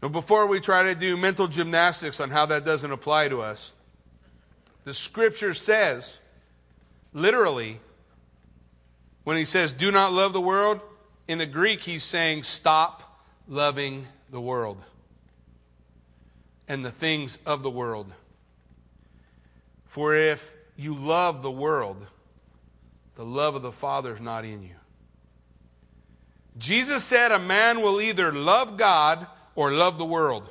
[0.00, 3.72] But before we try to do mental gymnastics on how that doesn't apply to us,
[4.84, 6.18] the scripture says,
[7.12, 7.80] literally,
[9.24, 10.80] when he says, do not love the world,
[11.26, 14.80] in the Greek, he's saying, stop loving the world
[16.68, 18.10] and the things of the world.
[19.86, 22.06] For if you love the world,
[23.16, 24.76] the love of the Father is not in you.
[26.56, 29.26] Jesus said a man will either love God
[29.58, 30.48] or love the world.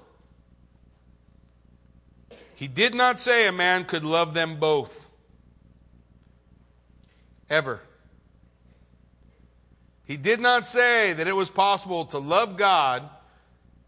[2.56, 5.10] He did not say a man could love them both.
[7.50, 7.80] Ever.
[10.04, 13.10] He did not say that it was possible to love God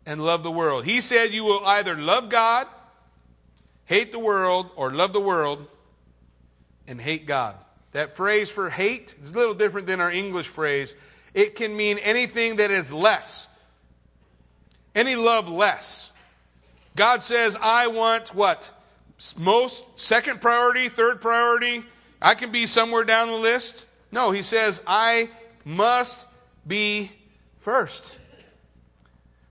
[0.05, 0.85] and love the world.
[0.85, 2.65] He said you will either love God,
[3.83, 5.67] hate the world, or love the world
[6.87, 7.57] and hate God.
[7.91, 10.95] That phrase for hate is a little different than our English phrase.
[11.33, 13.48] It can mean anything that is less
[14.99, 16.11] any love less.
[16.95, 18.71] God says, I want what?
[19.37, 21.85] Most, second priority, third priority.
[22.21, 23.85] I can be somewhere down the list.
[24.11, 25.29] No, he says, I
[25.63, 26.27] must
[26.67, 27.11] be
[27.59, 28.17] first.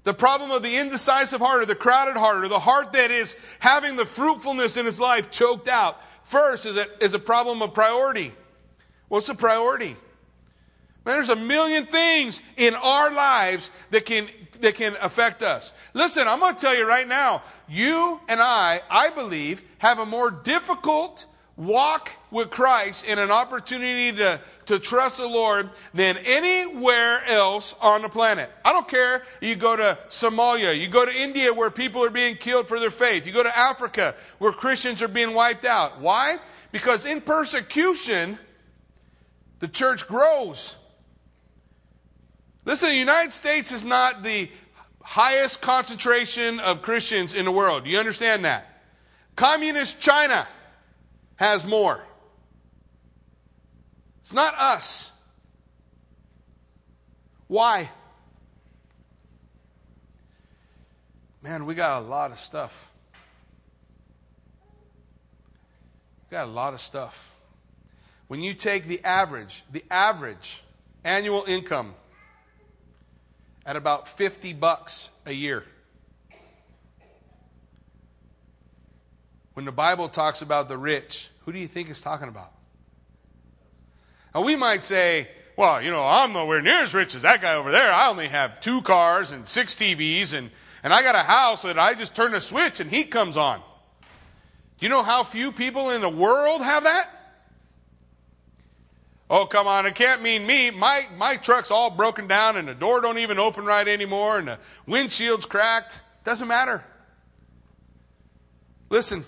[0.04, 3.34] The problem of the indecisive heart or the crowded heart or the heart that is
[3.58, 7.72] having the fruitfulness in his life choked out first is a, is a problem of
[7.72, 8.32] priority.
[9.08, 9.96] What's the priority?
[11.08, 14.28] Man, there's a million things in our lives that can
[14.60, 15.72] that can affect us.
[15.94, 20.04] Listen, I'm going to tell you right now, you and I, I believe, have a
[20.04, 21.24] more difficult
[21.56, 28.02] walk with Christ and an opportunity to, to trust the Lord than anywhere else on
[28.02, 28.50] the planet.
[28.62, 29.22] I don't care.
[29.40, 32.90] You go to Somalia, you go to India where people are being killed for their
[32.90, 36.02] faith, you go to Africa where Christians are being wiped out.
[36.02, 36.36] Why?
[36.70, 38.38] Because in persecution,
[39.60, 40.76] the church grows.
[42.68, 44.46] Listen, the United States is not the
[45.02, 47.84] highest concentration of Christians in the world.
[47.84, 48.66] Do you understand that?
[49.36, 50.46] Communist China
[51.36, 52.02] has more.
[54.20, 55.10] It's not us.
[57.46, 57.88] Why?
[61.42, 62.92] Man, we got a lot of stuff.
[66.20, 67.34] We got a lot of stuff.
[68.26, 70.62] When you take the average, the average
[71.02, 71.94] annual income
[73.68, 75.62] at about 50 bucks a year.
[79.52, 82.50] When the Bible talks about the rich, who do you think it's talking about?
[84.34, 87.56] Now, we might say, well, you know, I'm nowhere near as rich as that guy
[87.56, 87.92] over there.
[87.92, 90.50] I only have two cars and six TVs, and,
[90.82, 93.60] and I got a house that I just turn a switch and heat comes on.
[94.78, 97.17] Do you know how few people in the world have that?
[99.30, 100.70] Oh, come on, it can't mean me.
[100.70, 104.48] My, my truck's all broken down and the door don't even open right anymore and
[104.48, 106.02] the windshield's cracked.
[106.24, 106.82] Doesn't matter.
[108.88, 109.24] Listen,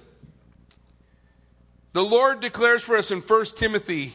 [1.92, 4.14] the Lord declares for us in 1 Timothy,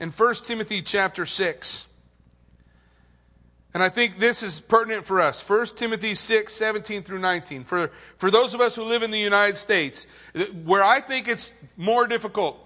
[0.00, 1.86] in 1 Timothy chapter 6,
[3.74, 5.46] and I think this is pertinent for us.
[5.46, 7.64] 1 Timothy 6, 17 through 19.
[7.64, 10.06] For, for those of us who live in the United States,
[10.64, 12.58] where I think it's more difficult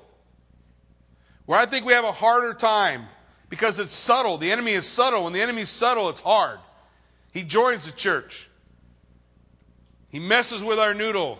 [1.47, 3.07] where I think we have a harder time
[3.49, 4.39] because it's subtle.
[4.39, 5.25] The enemy is subtle.
[5.25, 6.59] When the enemy is subtle, it's hard.
[7.33, 8.49] He joins the church.
[10.09, 11.39] He messes with our noodle.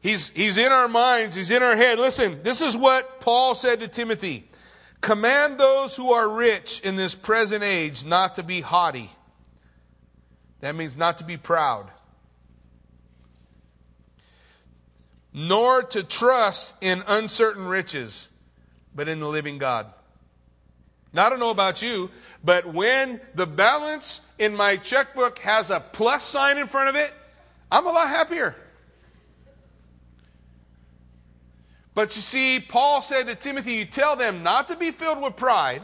[0.00, 1.34] He's, he's in our minds.
[1.34, 1.98] He's in our head.
[1.98, 4.48] Listen, this is what Paul said to Timothy.
[5.00, 9.10] Command those who are rich in this present age not to be haughty.
[10.60, 11.90] That means not to be proud.
[15.32, 18.28] Nor to trust in uncertain riches
[18.96, 19.86] but in the living God.
[21.12, 22.10] Now, I don't know about you,
[22.42, 27.12] but when the balance in my checkbook has a plus sign in front of it,
[27.70, 28.56] I'm a lot happier.
[31.94, 35.36] But you see, Paul said to Timothy, You tell them not to be filled with
[35.36, 35.82] pride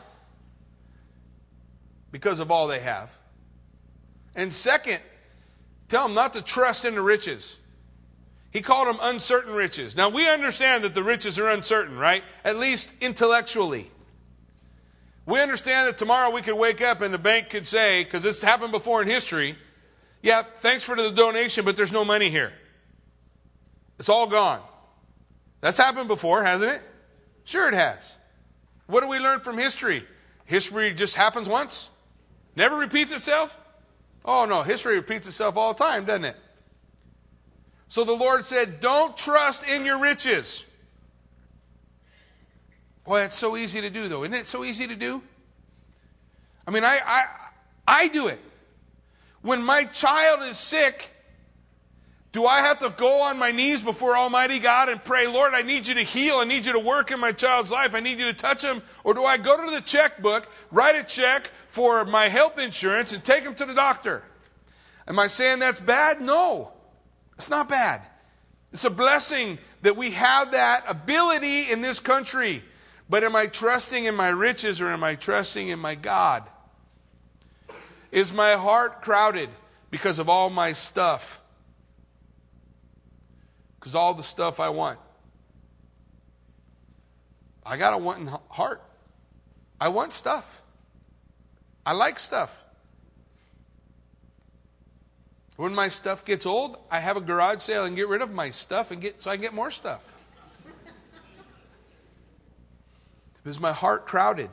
[2.11, 3.11] because of all they have.
[4.35, 5.01] And second,
[5.89, 7.59] tell them not to trust in the riches.
[8.53, 9.97] He called them uncertain riches.
[9.97, 12.23] Now, we understand that the riches are uncertain, right?
[12.45, 13.91] At least intellectually.
[15.25, 18.43] We understand that tomorrow we could wake up and the bank could say, because this
[18.43, 19.57] happened before in history,
[20.21, 22.53] yeah, thanks for the donation, but there's no money here.
[23.99, 24.61] It's all gone.
[25.63, 26.83] That's happened before, hasn't it?
[27.45, 28.17] Sure, it has.
[28.87, 30.05] What do we learn from history?
[30.45, 31.89] History just happens once?
[32.55, 33.57] Never repeats itself?
[34.25, 36.37] Oh, no, history repeats itself all the time, doesn't it?
[37.93, 40.65] So the Lord said, Don't trust in your riches.
[43.05, 44.25] Boy, that's so easy to do, though.
[44.25, 45.21] Isn't it so easy to do?
[46.67, 47.25] I mean, I, I,
[47.87, 48.41] I do it.
[49.43, 51.13] When my child is sick,
[52.33, 55.61] do I have to go on my knees before Almighty God and pray, Lord, I
[55.61, 56.37] need you to heal.
[56.37, 57.95] I need you to work in my child's life.
[57.95, 58.81] I need you to touch him.
[59.05, 63.23] Or do I go to the checkbook, write a check for my health insurance, and
[63.23, 64.23] take him to the doctor?
[65.07, 66.23] Am I saying that's bad?
[66.23, 66.73] No.
[67.43, 68.03] It's not bad.
[68.73, 72.63] It's a blessing that we have that ability in this country.
[73.11, 76.45] But am I trusting in my riches or am I trusting in my God?
[78.13, 79.49] Is my heart crowded
[79.91, 81.41] because of all my stuff?
[83.81, 85.01] Because all the stuff I want.
[87.67, 88.81] I got a wanting heart.
[89.81, 90.63] I want stuff.
[91.85, 92.62] I like stuff.
[95.57, 98.51] When my stuff gets old, I have a garage sale and get rid of my
[98.51, 100.03] stuff and get so I can get more stuff.
[103.45, 104.51] Is my heart crowded?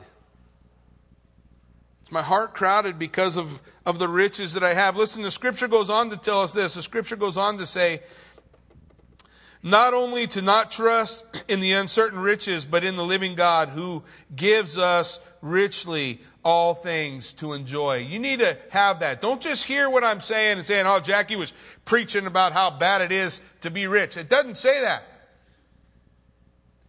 [2.04, 4.96] Is my heart crowded because of, of the riches that I have?
[4.96, 6.74] Listen, the scripture goes on to tell us this.
[6.74, 8.02] The scripture goes on to say,
[9.62, 14.02] not only to not trust in the uncertain riches, but in the living God who
[14.34, 17.98] gives us richly all things to enjoy.
[17.98, 19.20] You need to have that.
[19.20, 21.52] Don't just hear what I'm saying and saying, oh, Jackie was
[21.84, 24.16] preaching about how bad it is to be rich.
[24.16, 25.04] It doesn't say that.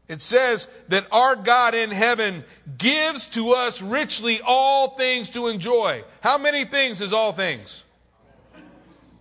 [0.08, 2.44] It says that our God in heaven
[2.78, 6.04] gives to us richly all things to enjoy.
[6.20, 7.86] How many things is all things?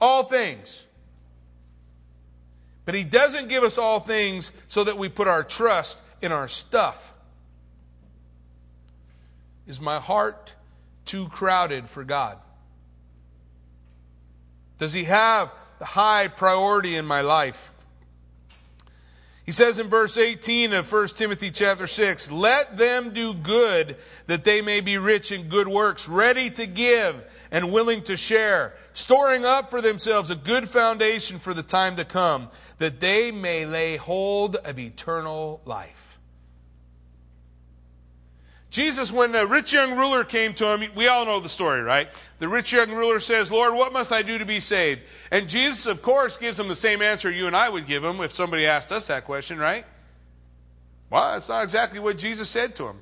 [0.00, 0.84] All things.
[2.84, 6.48] But He doesn't give us all things so that we put our trust in our
[6.48, 7.09] stuff.
[9.70, 10.52] Is my heart
[11.04, 12.38] too crowded for God?
[14.78, 17.70] Does He have the high priority in my life?
[19.46, 23.96] He says in verse 18 of 1 Timothy chapter 6, let them do good
[24.26, 28.74] that they may be rich in good works, ready to give and willing to share,
[28.92, 32.48] storing up for themselves a good foundation for the time to come,
[32.78, 36.09] that they may lay hold of eternal life.
[38.70, 42.08] Jesus, when the rich young ruler came to him, we all know the story, right?
[42.38, 45.00] The rich young ruler says, Lord, what must I do to be saved?
[45.32, 48.20] And Jesus, of course, gives him the same answer you and I would give him
[48.20, 49.84] if somebody asked us that question, right?
[51.10, 52.98] Well, that's not exactly what Jesus said to him.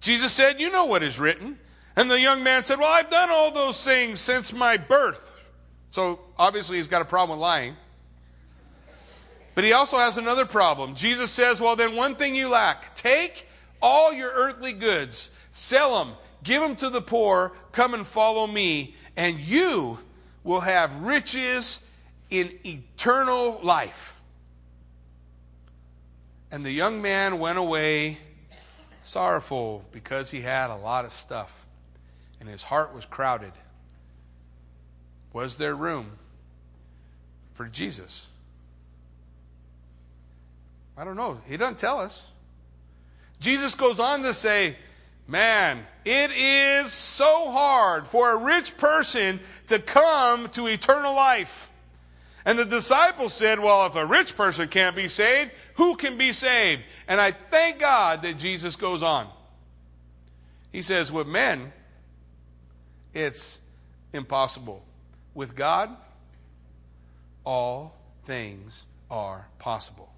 [0.00, 1.58] Jesus said, You know what is written.
[1.94, 5.36] And the young man said, Well, I've done all those things since my birth.
[5.90, 7.76] So obviously, he's got a problem with lying.
[9.54, 10.94] But he also has another problem.
[10.94, 13.46] Jesus says, Well, then one thing you lack take
[13.82, 18.94] all your earthly goods, sell them, give them to the poor, come and follow me,
[19.16, 19.98] and you
[20.44, 21.86] will have riches
[22.30, 24.16] in eternal life.
[26.50, 28.18] And the young man went away
[29.02, 31.66] sorrowful because he had a lot of stuff
[32.40, 33.52] and his heart was crowded.
[35.32, 36.12] Was there room
[37.54, 38.26] for Jesus?
[40.96, 41.40] I don't know.
[41.46, 42.30] He doesn't tell us.
[43.40, 44.76] Jesus goes on to say,
[45.26, 49.38] Man, it is so hard for a rich person
[49.68, 51.70] to come to eternal life.
[52.44, 56.32] And the disciples said, Well, if a rich person can't be saved, who can be
[56.32, 56.82] saved?
[57.06, 59.28] And I thank God that Jesus goes on.
[60.72, 61.72] He says, With men,
[63.14, 63.60] it's
[64.12, 64.84] impossible.
[65.34, 65.90] With God,
[67.44, 70.09] all things are possible.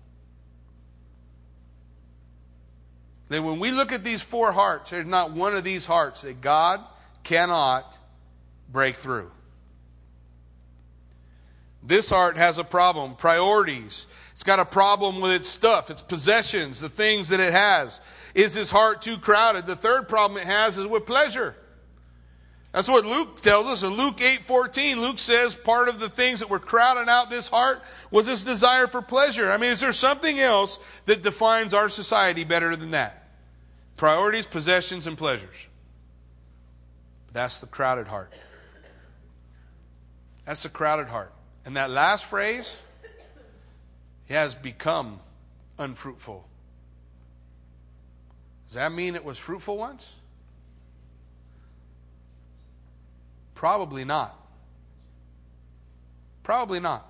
[3.32, 6.40] That when we look at these four hearts, there's not one of these hearts that
[6.40, 6.80] God
[7.22, 7.98] cannot
[8.70, 9.30] break through.
[11.82, 14.06] This heart has a problem priorities.
[14.32, 18.00] It's got a problem with its stuff, its possessions, the things that it has.
[18.34, 19.66] Is this heart too crowded?
[19.66, 21.54] The third problem it has is with pleasure.
[22.72, 24.98] That's what Luke tells us in Luke 8:14.
[25.00, 28.86] Luke says part of the things that were crowding out this heart was this desire
[28.86, 29.52] for pleasure.
[29.52, 33.21] I mean, is there something else that defines our society better than that?
[33.96, 35.68] Priorities, possessions, and pleasures.
[37.32, 38.32] That's the crowded heart.
[40.44, 41.32] That's the crowded heart.
[41.64, 42.82] And that last phrase,
[44.32, 45.20] has become
[45.78, 46.46] unfruitful.
[48.66, 50.14] Does that mean it was fruitful once?
[53.54, 54.36] Probably not.
[56.42, 57.06] Probably not.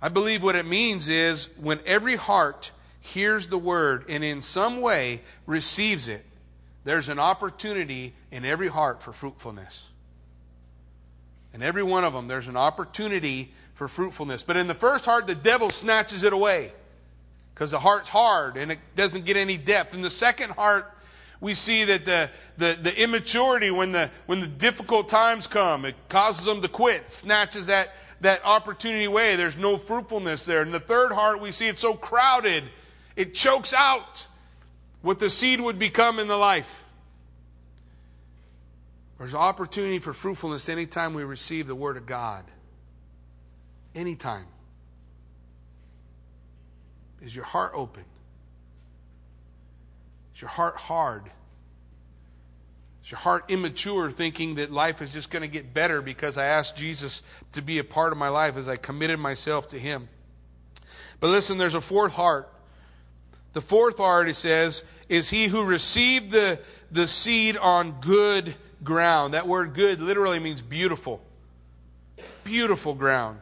[0.00, 2.70] I believe what it means is when every heart
[3.00, 6.24] hears the word and in some way receives it,
[6.84, 9.88] there's an opportunity in every heart for fruitfulness.
[11.54, 14.42] In every one of them, there's an opportunity for fruitfulness.
[14.42, 16.72] But in the first heart, the devil snatches it away
[17.54, 19.94] because the heart's hard and it doesn't get any depth.
[19.94, 20.92] In the second heart,
[21.40, 25.94] we see that the, the, the immaturity, when the, when the difficult times come, it
[26.08, 29.36] causes them to quit, snatches that, that opportunity away.
[29.36, 30.62] There's no fruitfulness there.
[30.62, 32.64] In the third heart, we see it's so crowded,
[33.14, 34.26] it chokes out
[35.02, 36.84] what the seed would become in the life.
[39.18, 42.44] There's opportunity for fruitfulness anytime we receive the Word of God.
[43.94, 44.46] Anytime.
[47.22, 48.04] Is your heart open?
[50.34, 51.24] Is your heart hard?
[53.06, 56.46] Is your heart immature, thinking that life is just going to get better because I
[56.46, 60.08] asked Jesus to be a part of my life as I committed myself to Him?
[61.20, 62.52] But listen, there's a fourth heart.
[63.52, 66.58] The fourth heart, it says, is he who received the,
[66.90, 69.34] the seed on good ground.
[69.34, 71.22] That word good literally means beautiful.
[72.42, 73.38] Beautiful ground.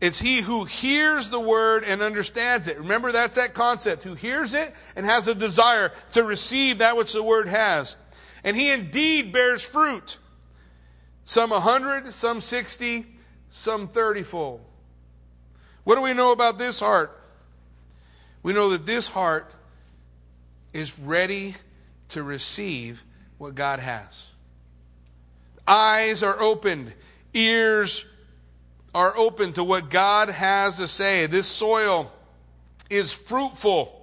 [0.00, 2.78] It's he who hears the word and understands it.
[2.78, 4.04] Remember, that's that concept.
[4.04, 7.96] Who hears it and has a desire to receive that which the word has.
[8.44, 10.18] And he indeed bears fruit.
[11.24, 13.06] Some a hundred, some sixty,
[13.50, 14.60] some thirtyfold.
[15.82, 17.18] What do we know about this heart?
[18.42, 19.50] We know that this heart
[20.72, 21.56] is ready
[22.10, 23.02] to receive
[23.36, 24.28] what God has.
[25.66, 26.92] Eyes are opened,
[27.34, 28.06] ears
[28.94, 31.26] are open to what God has to say.
[31.26, 32.10] This soil
[32.90, 33.94] is fruitful.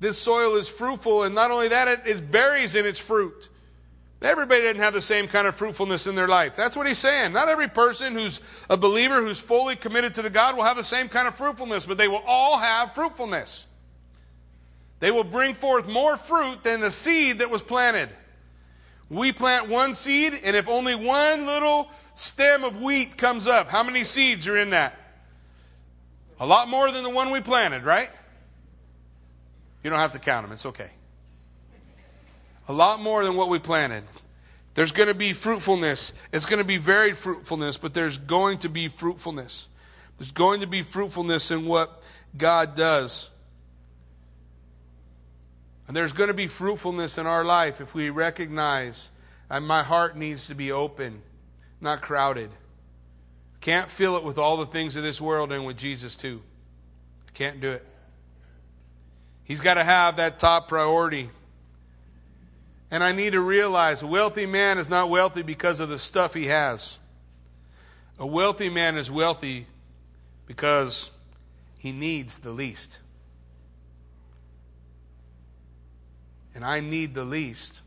[0.00, 3.48] This soil is fruitful, and not only that, it, it varies in its fruit.
[4.20, 6.54] Everybody doesn't have the same kind of fruitfulness in their life.
[6.54, 7.32] That's what he's saying.
[7.32, 10.84] Not every person who's a believer, who's fully committed to the God, will have the
[10.84, 13.66] same kind of fruitfulness, but they will all have fruitfulness.
[15.00, 18.10] They will bring forth more fruit than the seed that was planted.
[19.12, 23.82] We plant one seed, and if only one little stem of wheat comes up, how
[23.82, 24.98] many seeds are in that?
[26.40, 28.08] A lot more than the one we planted, right?
[29.84, 30.88] You don't have to count them, it's okay.
[32.68, 34.04] A lot more than what we planted.
[34.72, 36.14] There's going to be fruitfulness.
[36.32, 39.68] It's going to be varied fruitfulness, but there's going to be fruitfulness.
[40.16, 42.02] There's going to be fruitfulness in what
[42.38, 43.28] God does.
[45.86, 49.10] And there's going to be fruitfulness in our life if we recognize
[49.52, 51.20] and my heart needs to be open,
[51.78, 52.48] not crowded.
[53.60, 56.40] Can't fill it with all the things of this world and with Jesus too.
[57.34, 57.86] Can't do it.
[59.44, 61.28] He's got to have that top priority.
[62.90, 66.32] And I need to realize a wealthy man is not wealthy because of the stuff
[66.32, 66.96] he has.
[68.18, 69.66] A wealthy man is wealthy
[70.46, 71.10] because
[71.78, 73.00] he needs the least.
[76.54, 77.82] And I need the least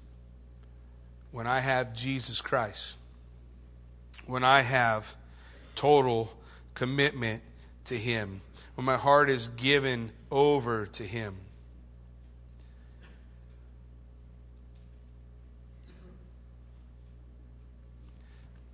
[1.32, 2.96] when I have Jesus Christ,
[4.26, 5.16] when I have
[5.76, 6.34] total
[6.74, 7.44] commitment
[7.86, 8.42] to Him,
[8.76, 11.36] when my heart is given over to Him.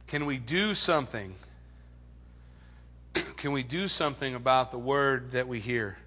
[0.08, 1.34] Can we do something?
[3.38, 5.98] Can we do something about the word that we hear?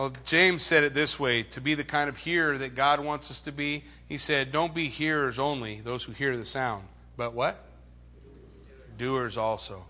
[0.00, 3.30] Well, James said it this way to be the kind of hearer that God wants
[3.30, 6.84] us to be, he said, Don't be hearers only, those who hear the sound,
[7.18, 7.62] but what?
[8.96, 9.84] Doers also,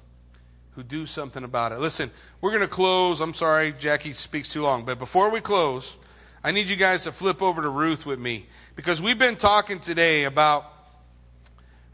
[0.72, 1.78] who do something about it.
[1.78, 3.20] Listen, we're going to close.
[3.20, 5.96] I'm sorry, Jackie speaks too long, but before we close,
[6.42, 9.78] I need you guys to flip over to Ruth with me because we've been talking
[9.78, 10.72] today about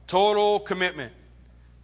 [0.07, 1.13] total commitment,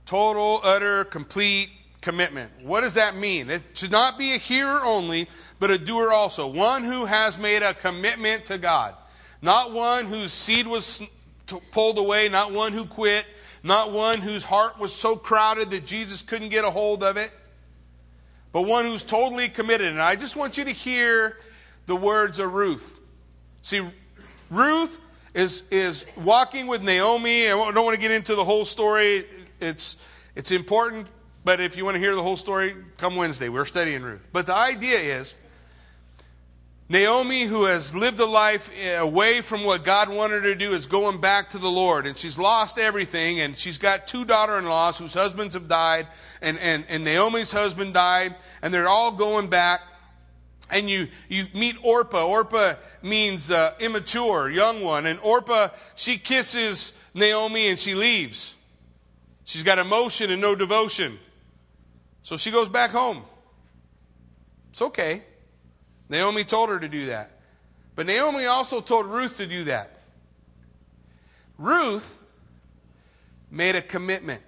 [0.07, 1.69] total, utter, complete
[2.03, 2.51] commitment.
[2.63, 3.49] What does that mean?
[3.49, 5.29] It should not be a hearer only,
[5.63, 6.49] but a doer also.
[6.49, 8.97] One who has made a commitment to God.
[9.41, 11.01] Not one whose seed was
[11.71, 13.25] pulled away, not one who quit,
[13.63, 17.31] not one whose heart was so crowded that Jesus couldn't get a hold of it,
[18.51, 19.87] but one who's totally committed.
[19.87, 21.39] And I just want you to hear
[21.87, 22.99] the words of Ruth.
[23.63, 23.89] See,
[24.51, 24.99] Ruth
[25.33, 27.47] is, is walking with Naomi.
[27.47, 29.27] I don't want to get into the whole story.
[29.61, 29.97] It's,
[30.35, 31.07] it's important
[31.45, 33.49] but if you want to hear the whole story, come Wednesday.
[33.49, 34.25] We're studying Ruth.
[34.33, 35.35] But the idea is
[36.93, 40.85] Naomi, who has lived a life away from what God wanted her to do, is
[40.85, 42.07] going back to the Lord.
[42.07, 43.41] And she's lost everything.
[43.41, 46.07] And she's got two daughter in laws whose husbands have died.
[46.43, 48.37] And, and, and Naomi's husband died.
[48.61, 49.81] And they're all going back.
[50.69, 52.27] And you, you meet Orpah.
[52.27, 55.07] Orpah means uh, immature, young one.
[55.07, 58.55] And Orpah, she kisses Naomi and she leaves.
[59.45, 61.19] She's got emotion and no devotion.
[62.23, 63.23] So she goes back home.
[64.73, 65.23] It's okay.
[66.13, 67.31] Naomi told her to do that.
[67.95, 70.03] But Naomi also told Ruth to do that.
[71.57, 72.21] Ruth
[73.51, 74.43] made a commitment.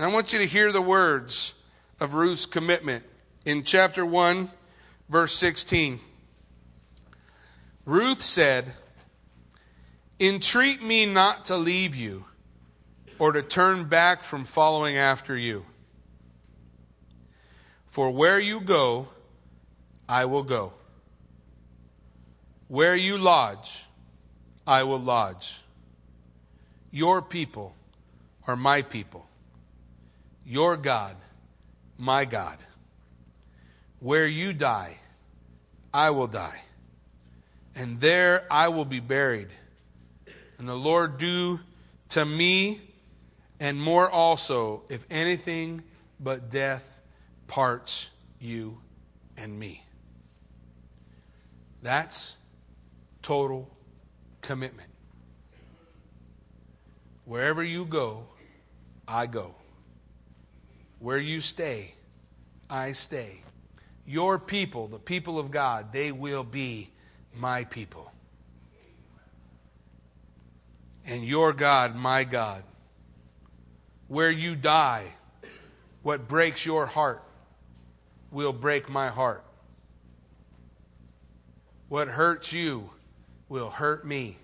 [0.00, 1.54] I want you to hear the words
[2.00, 3.04] of Ruth's commitment
[3.44, 4.50] in chapter 1,
[5.08, 6.00] verse 16.
[7.84, 8.72] Ruth said,
[10.18, 12.24] Entreat me not to leave you
[13.20, 15.64] or to turn back from following after you.
[17.86, 19.06] For where you go,
[20.08, 20.72] I will go.
[22.68, 23.84] Where you lodge,
[24.66, 25.60] I will lodge.
[26.90, 27.74] Your people
[28.46, 29.26] are my people.
[30.44, 31.16] Your God,
[31.98, 32.58] my God.
[34.00, 34.98] Where you die,
[35.92, 36.60] I will die.
[37.74, 39.48] And there I will be buried.
[40.58, 41.60] And the Lord do
[42.10, 42.80] to me
[43.60, 45.82] and more also, if anything
[46.20, 47.02] but death
[47.46, 48.78] parts you
[49.36, 49.85] and me.
[51.86, 52.36] That's
[53.22, 53.70] total
[54.40, 54.88] commitment.
[57.24, 58.26] Wherever you go,
[59.06, 59.54] I go.
[60.98, 61.94] Where you stay,
[62.68, 63.40] I stay.
[64.04, 66.90] Your people, the people of God, they will be
[67.32, 68.10] my people.
[71.06, 72.64] And your God, my God
[74.08, 75.04] where you die,
[76.02, 77.22] what breaks your heart
[78.30, 79.45] will break my heart.
[81.88, 82.90] What hurts you
[83.48, 84.36] will hurt me.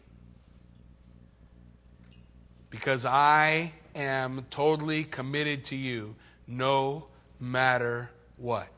[2.70, 6.14] Because I am totally committed to you
[6.46, 7.08] no
[7.40, 8.68] matter what.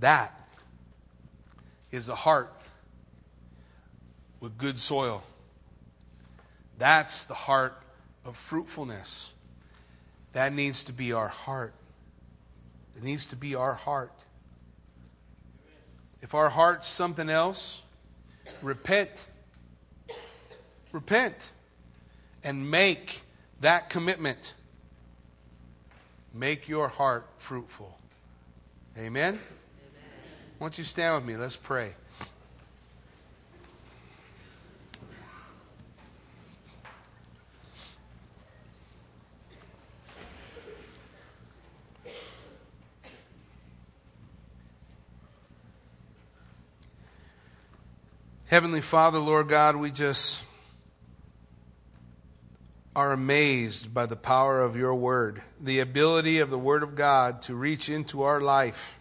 [0.00, 0.38] That
[1.90, 2.52] is a heart
[4.40, 5.22] with good soil.
[6.78, 7.82] That's the heart
[8.24, 9.32] of fruitfulness.
[10.32, 11.72] That needs to be our heart.
[12.96, 14.23] It needs to be our heart.
[16.24, 17.82] If our heart's something else,
[18.62, 19.10] repent.
[20.90, 21.52] Repent
[22.42, 23.20] and make
[23.60, 24.54] that commitment.
[26.32, 27.98] Make your heart fruitful.
[28.96, 29.34] Amen?
[29.34, 29.38] Amen.
[30.56, 31.36] Why don't you stand with me?
[31.36, 31.92] Let's pray.
[48.54, 50.44] Heavenly Father, Lord God, we just
[52.94, 57.42] are amazed by the power of your word, the ability of the word of God
[57.42, 58.96] to reach into our life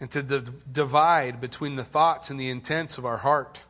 [0.00, 3.60] and to d- divide between the thoughts and the intents of our heart.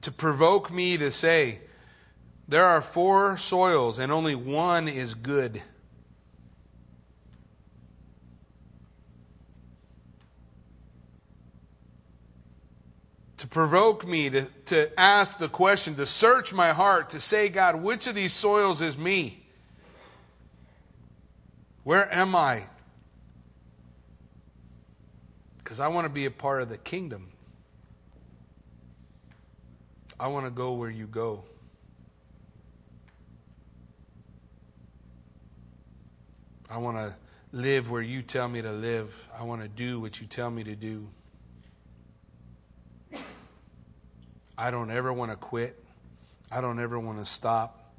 [0.00, 1.60] To provoke me to say,
[2.48, 5.62] there are four soils and only one is good.
[13.50, 18.06] Provoke me to, to ask the question, to search my heart, to say, God, which
[18.06, 19.44] of these soils is me?
[21.82, 22.64] Where am I?
[25.58, 27.28] Because I want to be a part of the kingdom.
[30.18, 31.44] I want to go where you go.
[36.68, 37.16] I want to
[37.52, 39.28] live where you tell me to live.
[39.36, 41.08] I want to do what you tell me to do.
[44.60, 45.82] I don't ever want to quit.
[46.52, 47.94] I don't ever want to stop.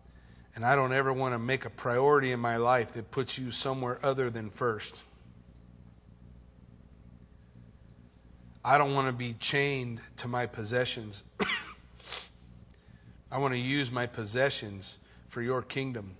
[0.53, 3.49] And I don't ever want to make a priority in my life that puts you
[3.49, 4.95] somewhere other than first.
[8.63, 11.23] I don't want to be chained to my possessions.
[13.31, 14.99] I want to use my possessions
[15.29, 16.11] for your kingdom.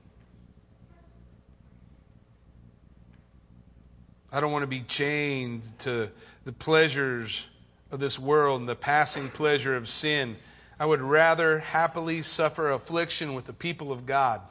[4.31, 6.09] I don't want to be chained to
[6.45, 7.47] the pleasures
[7.91, 10.37] of this world and the passing pleasure of sin.
[10.79, 14.41] I would rather happily suffer affliction with the people of God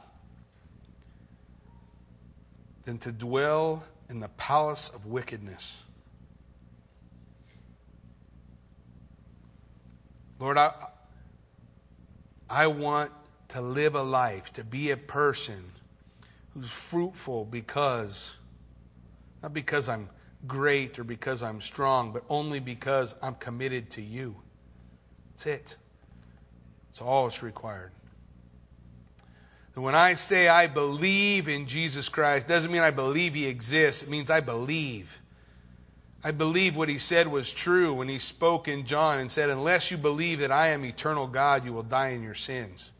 [2.85, 5.81] than to dwell in the palace of wickedness.
[10.39, 10.73] Lord, I,
[12.49, 13.11] I want
[13.49, 15.63] to live a life, to be a person
[16.53, 18.35] who's fruitful because,
[19.43, 20.09] not because I'm
[20.47, 24.35] great or because I'm strong, but only because I'm committed to you.
[25.31, 25.77] That's it.
[26.89, 27.91] That's all it's required.
[29.75, 34.03] And when I say I believe in Jesus Christ, doesn't mean I believe he exists.
[34.03, 35.21] It means I believe.
[36.23, 39.89] I believe what he said was true when he spoke in John and said, Unless
[39.89, 42.91] you believe that I am eternal God, you will die in your sins.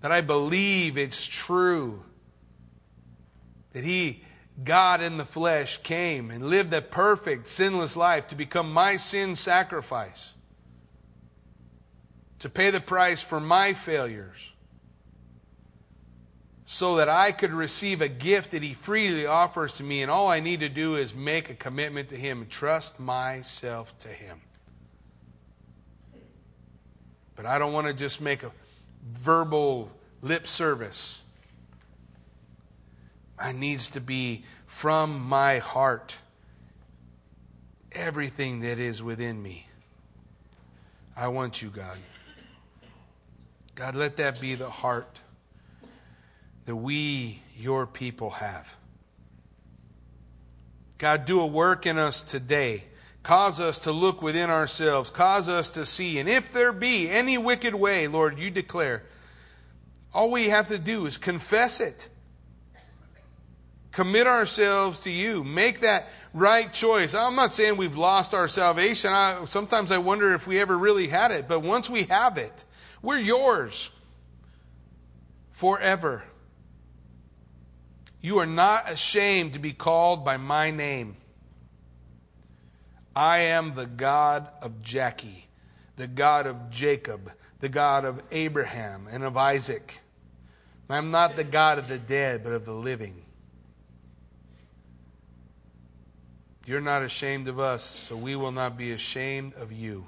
[0.00, 2.04] That I believe it's true
[3.72, 4.24] that he
[4.62, 9.34] God in the flesh came and lived a perfect, sinless life to become my sin
[9.34, 10.34] sacrifice,
[12.40, 14.52] to pay the price for my failures,
[16.66, 20.28] so that I could receive a gift that He freely offers to me, and all
[20.28, 24.40] I need to do is make a commitment to Him and trust myself to Him.
[27.36, 28.52] But I don't want to just make a
[29.10, 29.90] verbal
[30.20, 31.21] lip service.
[33.42, 36.16] I needs to be from my heart
[37.90, 39.66] everything that is within me.
[41.16, 41.98] I want you, God.
[43.74, 45.18] God, let that be the heart
[46.66, 48.76] that we, your people, have.
[50.98, 52.84] God, do a work in us today.
[53.24, 55.10] Cause us to look within ourselves.
[55.10, 56.20] Cause us to see.
[56.20, 59.02] And if there be any wicked way, Lord, you declare,
[60.14, 62.08] all we have to do is confess it
[63.92, 65.44] commit ourselves to you.
[65.44, 67.14] Make that right choice.
[67.14, 69.12] I'm not saying we've lost our salvation.
[69.12, 71.46] I, sometimes I wonder if we ever really had it.
[71.46, 72.64] But once we have it,
[73.02, 73.90] we're yours
[75.52, 76.22] forever.
[78.20, 81.16] You are not ashamed to be called by my name.
[83.14, 85.48] I am the God of Jackie,
[85.96, 87.30] the God of Jacob,
[87.60, 89.98] the God of Abraham and of Isaac.
[90.88, 93.21] I'm not the God of the dead, but of the living.
[96.66, 100.06] You're not ashamed of us, so we will not be ashamed of you.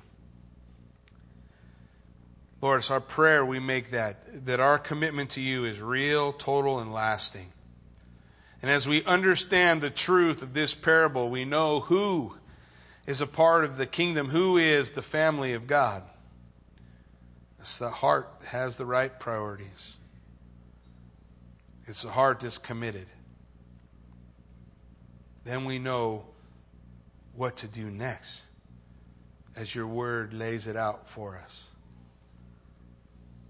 [2.61, 6.78] Lord, it's our prayer we make that, that our commitment to you is real, total,
[6.78, 7.52] and lasting.
[8.62, 12.36] And as we understand the truth of this parable, we know who
[13.07, 16.02] is a part of the kingdom, who is the family of God.
[17.59, 19.96] It's the heart that has the right priorities.
[21.86, 23.07] It's the heart that's committed.
[25.44, 26.24] Then we know
[27.37, 28.45] what to do next
[29.57, 31.68] as your word lays it out for us.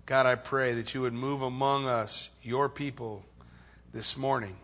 [0.07, 3.24] God, I pray that you would move among us, your people,
[3.93, 4.57] this morning.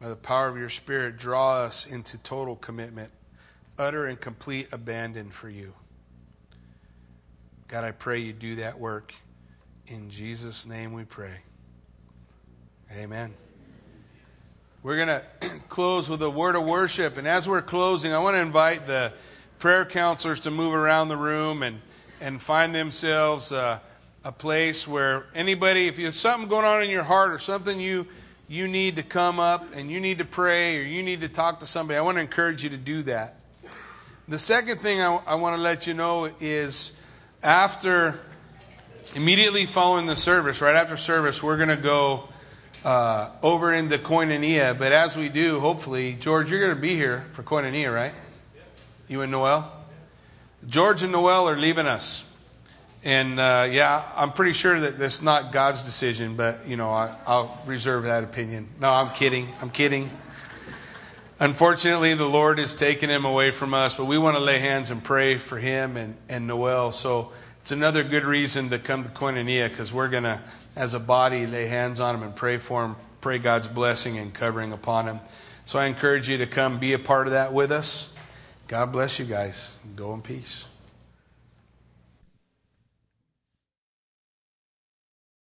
[0.00, 3.10] by the power of your Spirit, draw us into total commitment,
[3.78, 5.74] utter and complete abandon for you.
[7.66, 9.12] God, I pray you do that work.
[9.88, 11.40] In Jesus' name we pray.
[12.92, 13.34] Amen.
[14.80, 17.16] We're going to close with a word of worship.
[17.16, 19.12] And as we're closing, I want to invite the
[19.58, 21.80] prayer counselors to move around the room and,
[22.20, 23.80] and find themselves uh,
[24.22, 27.80] a place where anybody, if you have something going on in your heart or something
[27.80, 28.06] you,
[28.46, 31.58] you need to come up and you need to pray or you need to talk
[31.58, 33.34] to somebody, I want to encourage you to do that.
[34.28, 36.92] The second thing I, I want to let you know is
[37.42, 38.20] after,
[39.16, 42.28] immediately following the service, right after service, we're going to go
[42.84, 44.78] uh, over the Koinonia.
[44.78, 48.12] But as we do, hopefully, George, you're going to be here for Koinonia, right?
[49.08, 49.72] You and Noel?
[50.66, 52.24] George and Noel are leaving us.
[53.04, 57.14] And uh, yeah, I'm pretty sure that that's not God's decision, but you know, I,
[57.26, 58.68] I'll reserve that opinion.
[58.80, 59.48] No, I'm kidding.
[59.60, 60.10] I'm kidding.
[61.40, 64.90] Unfortunately, the Lord has taken him away from us, but we want to lay hands
[64.90, 66.90] and pray for him and, and Noel.
[66.90, 70.42] So it's another good reason to come to Koinonia because we're going to
[70.78, 74.32] as a body lay hands on him and pray for him, pray God's blessing and
[74.32, 75.18] covering upon him.
[75.66, 78.12] So I encourage you to come be a part of that with us.
[78.68, 79.76] God bless you guys.
[79.96, 80.67] Go in peace.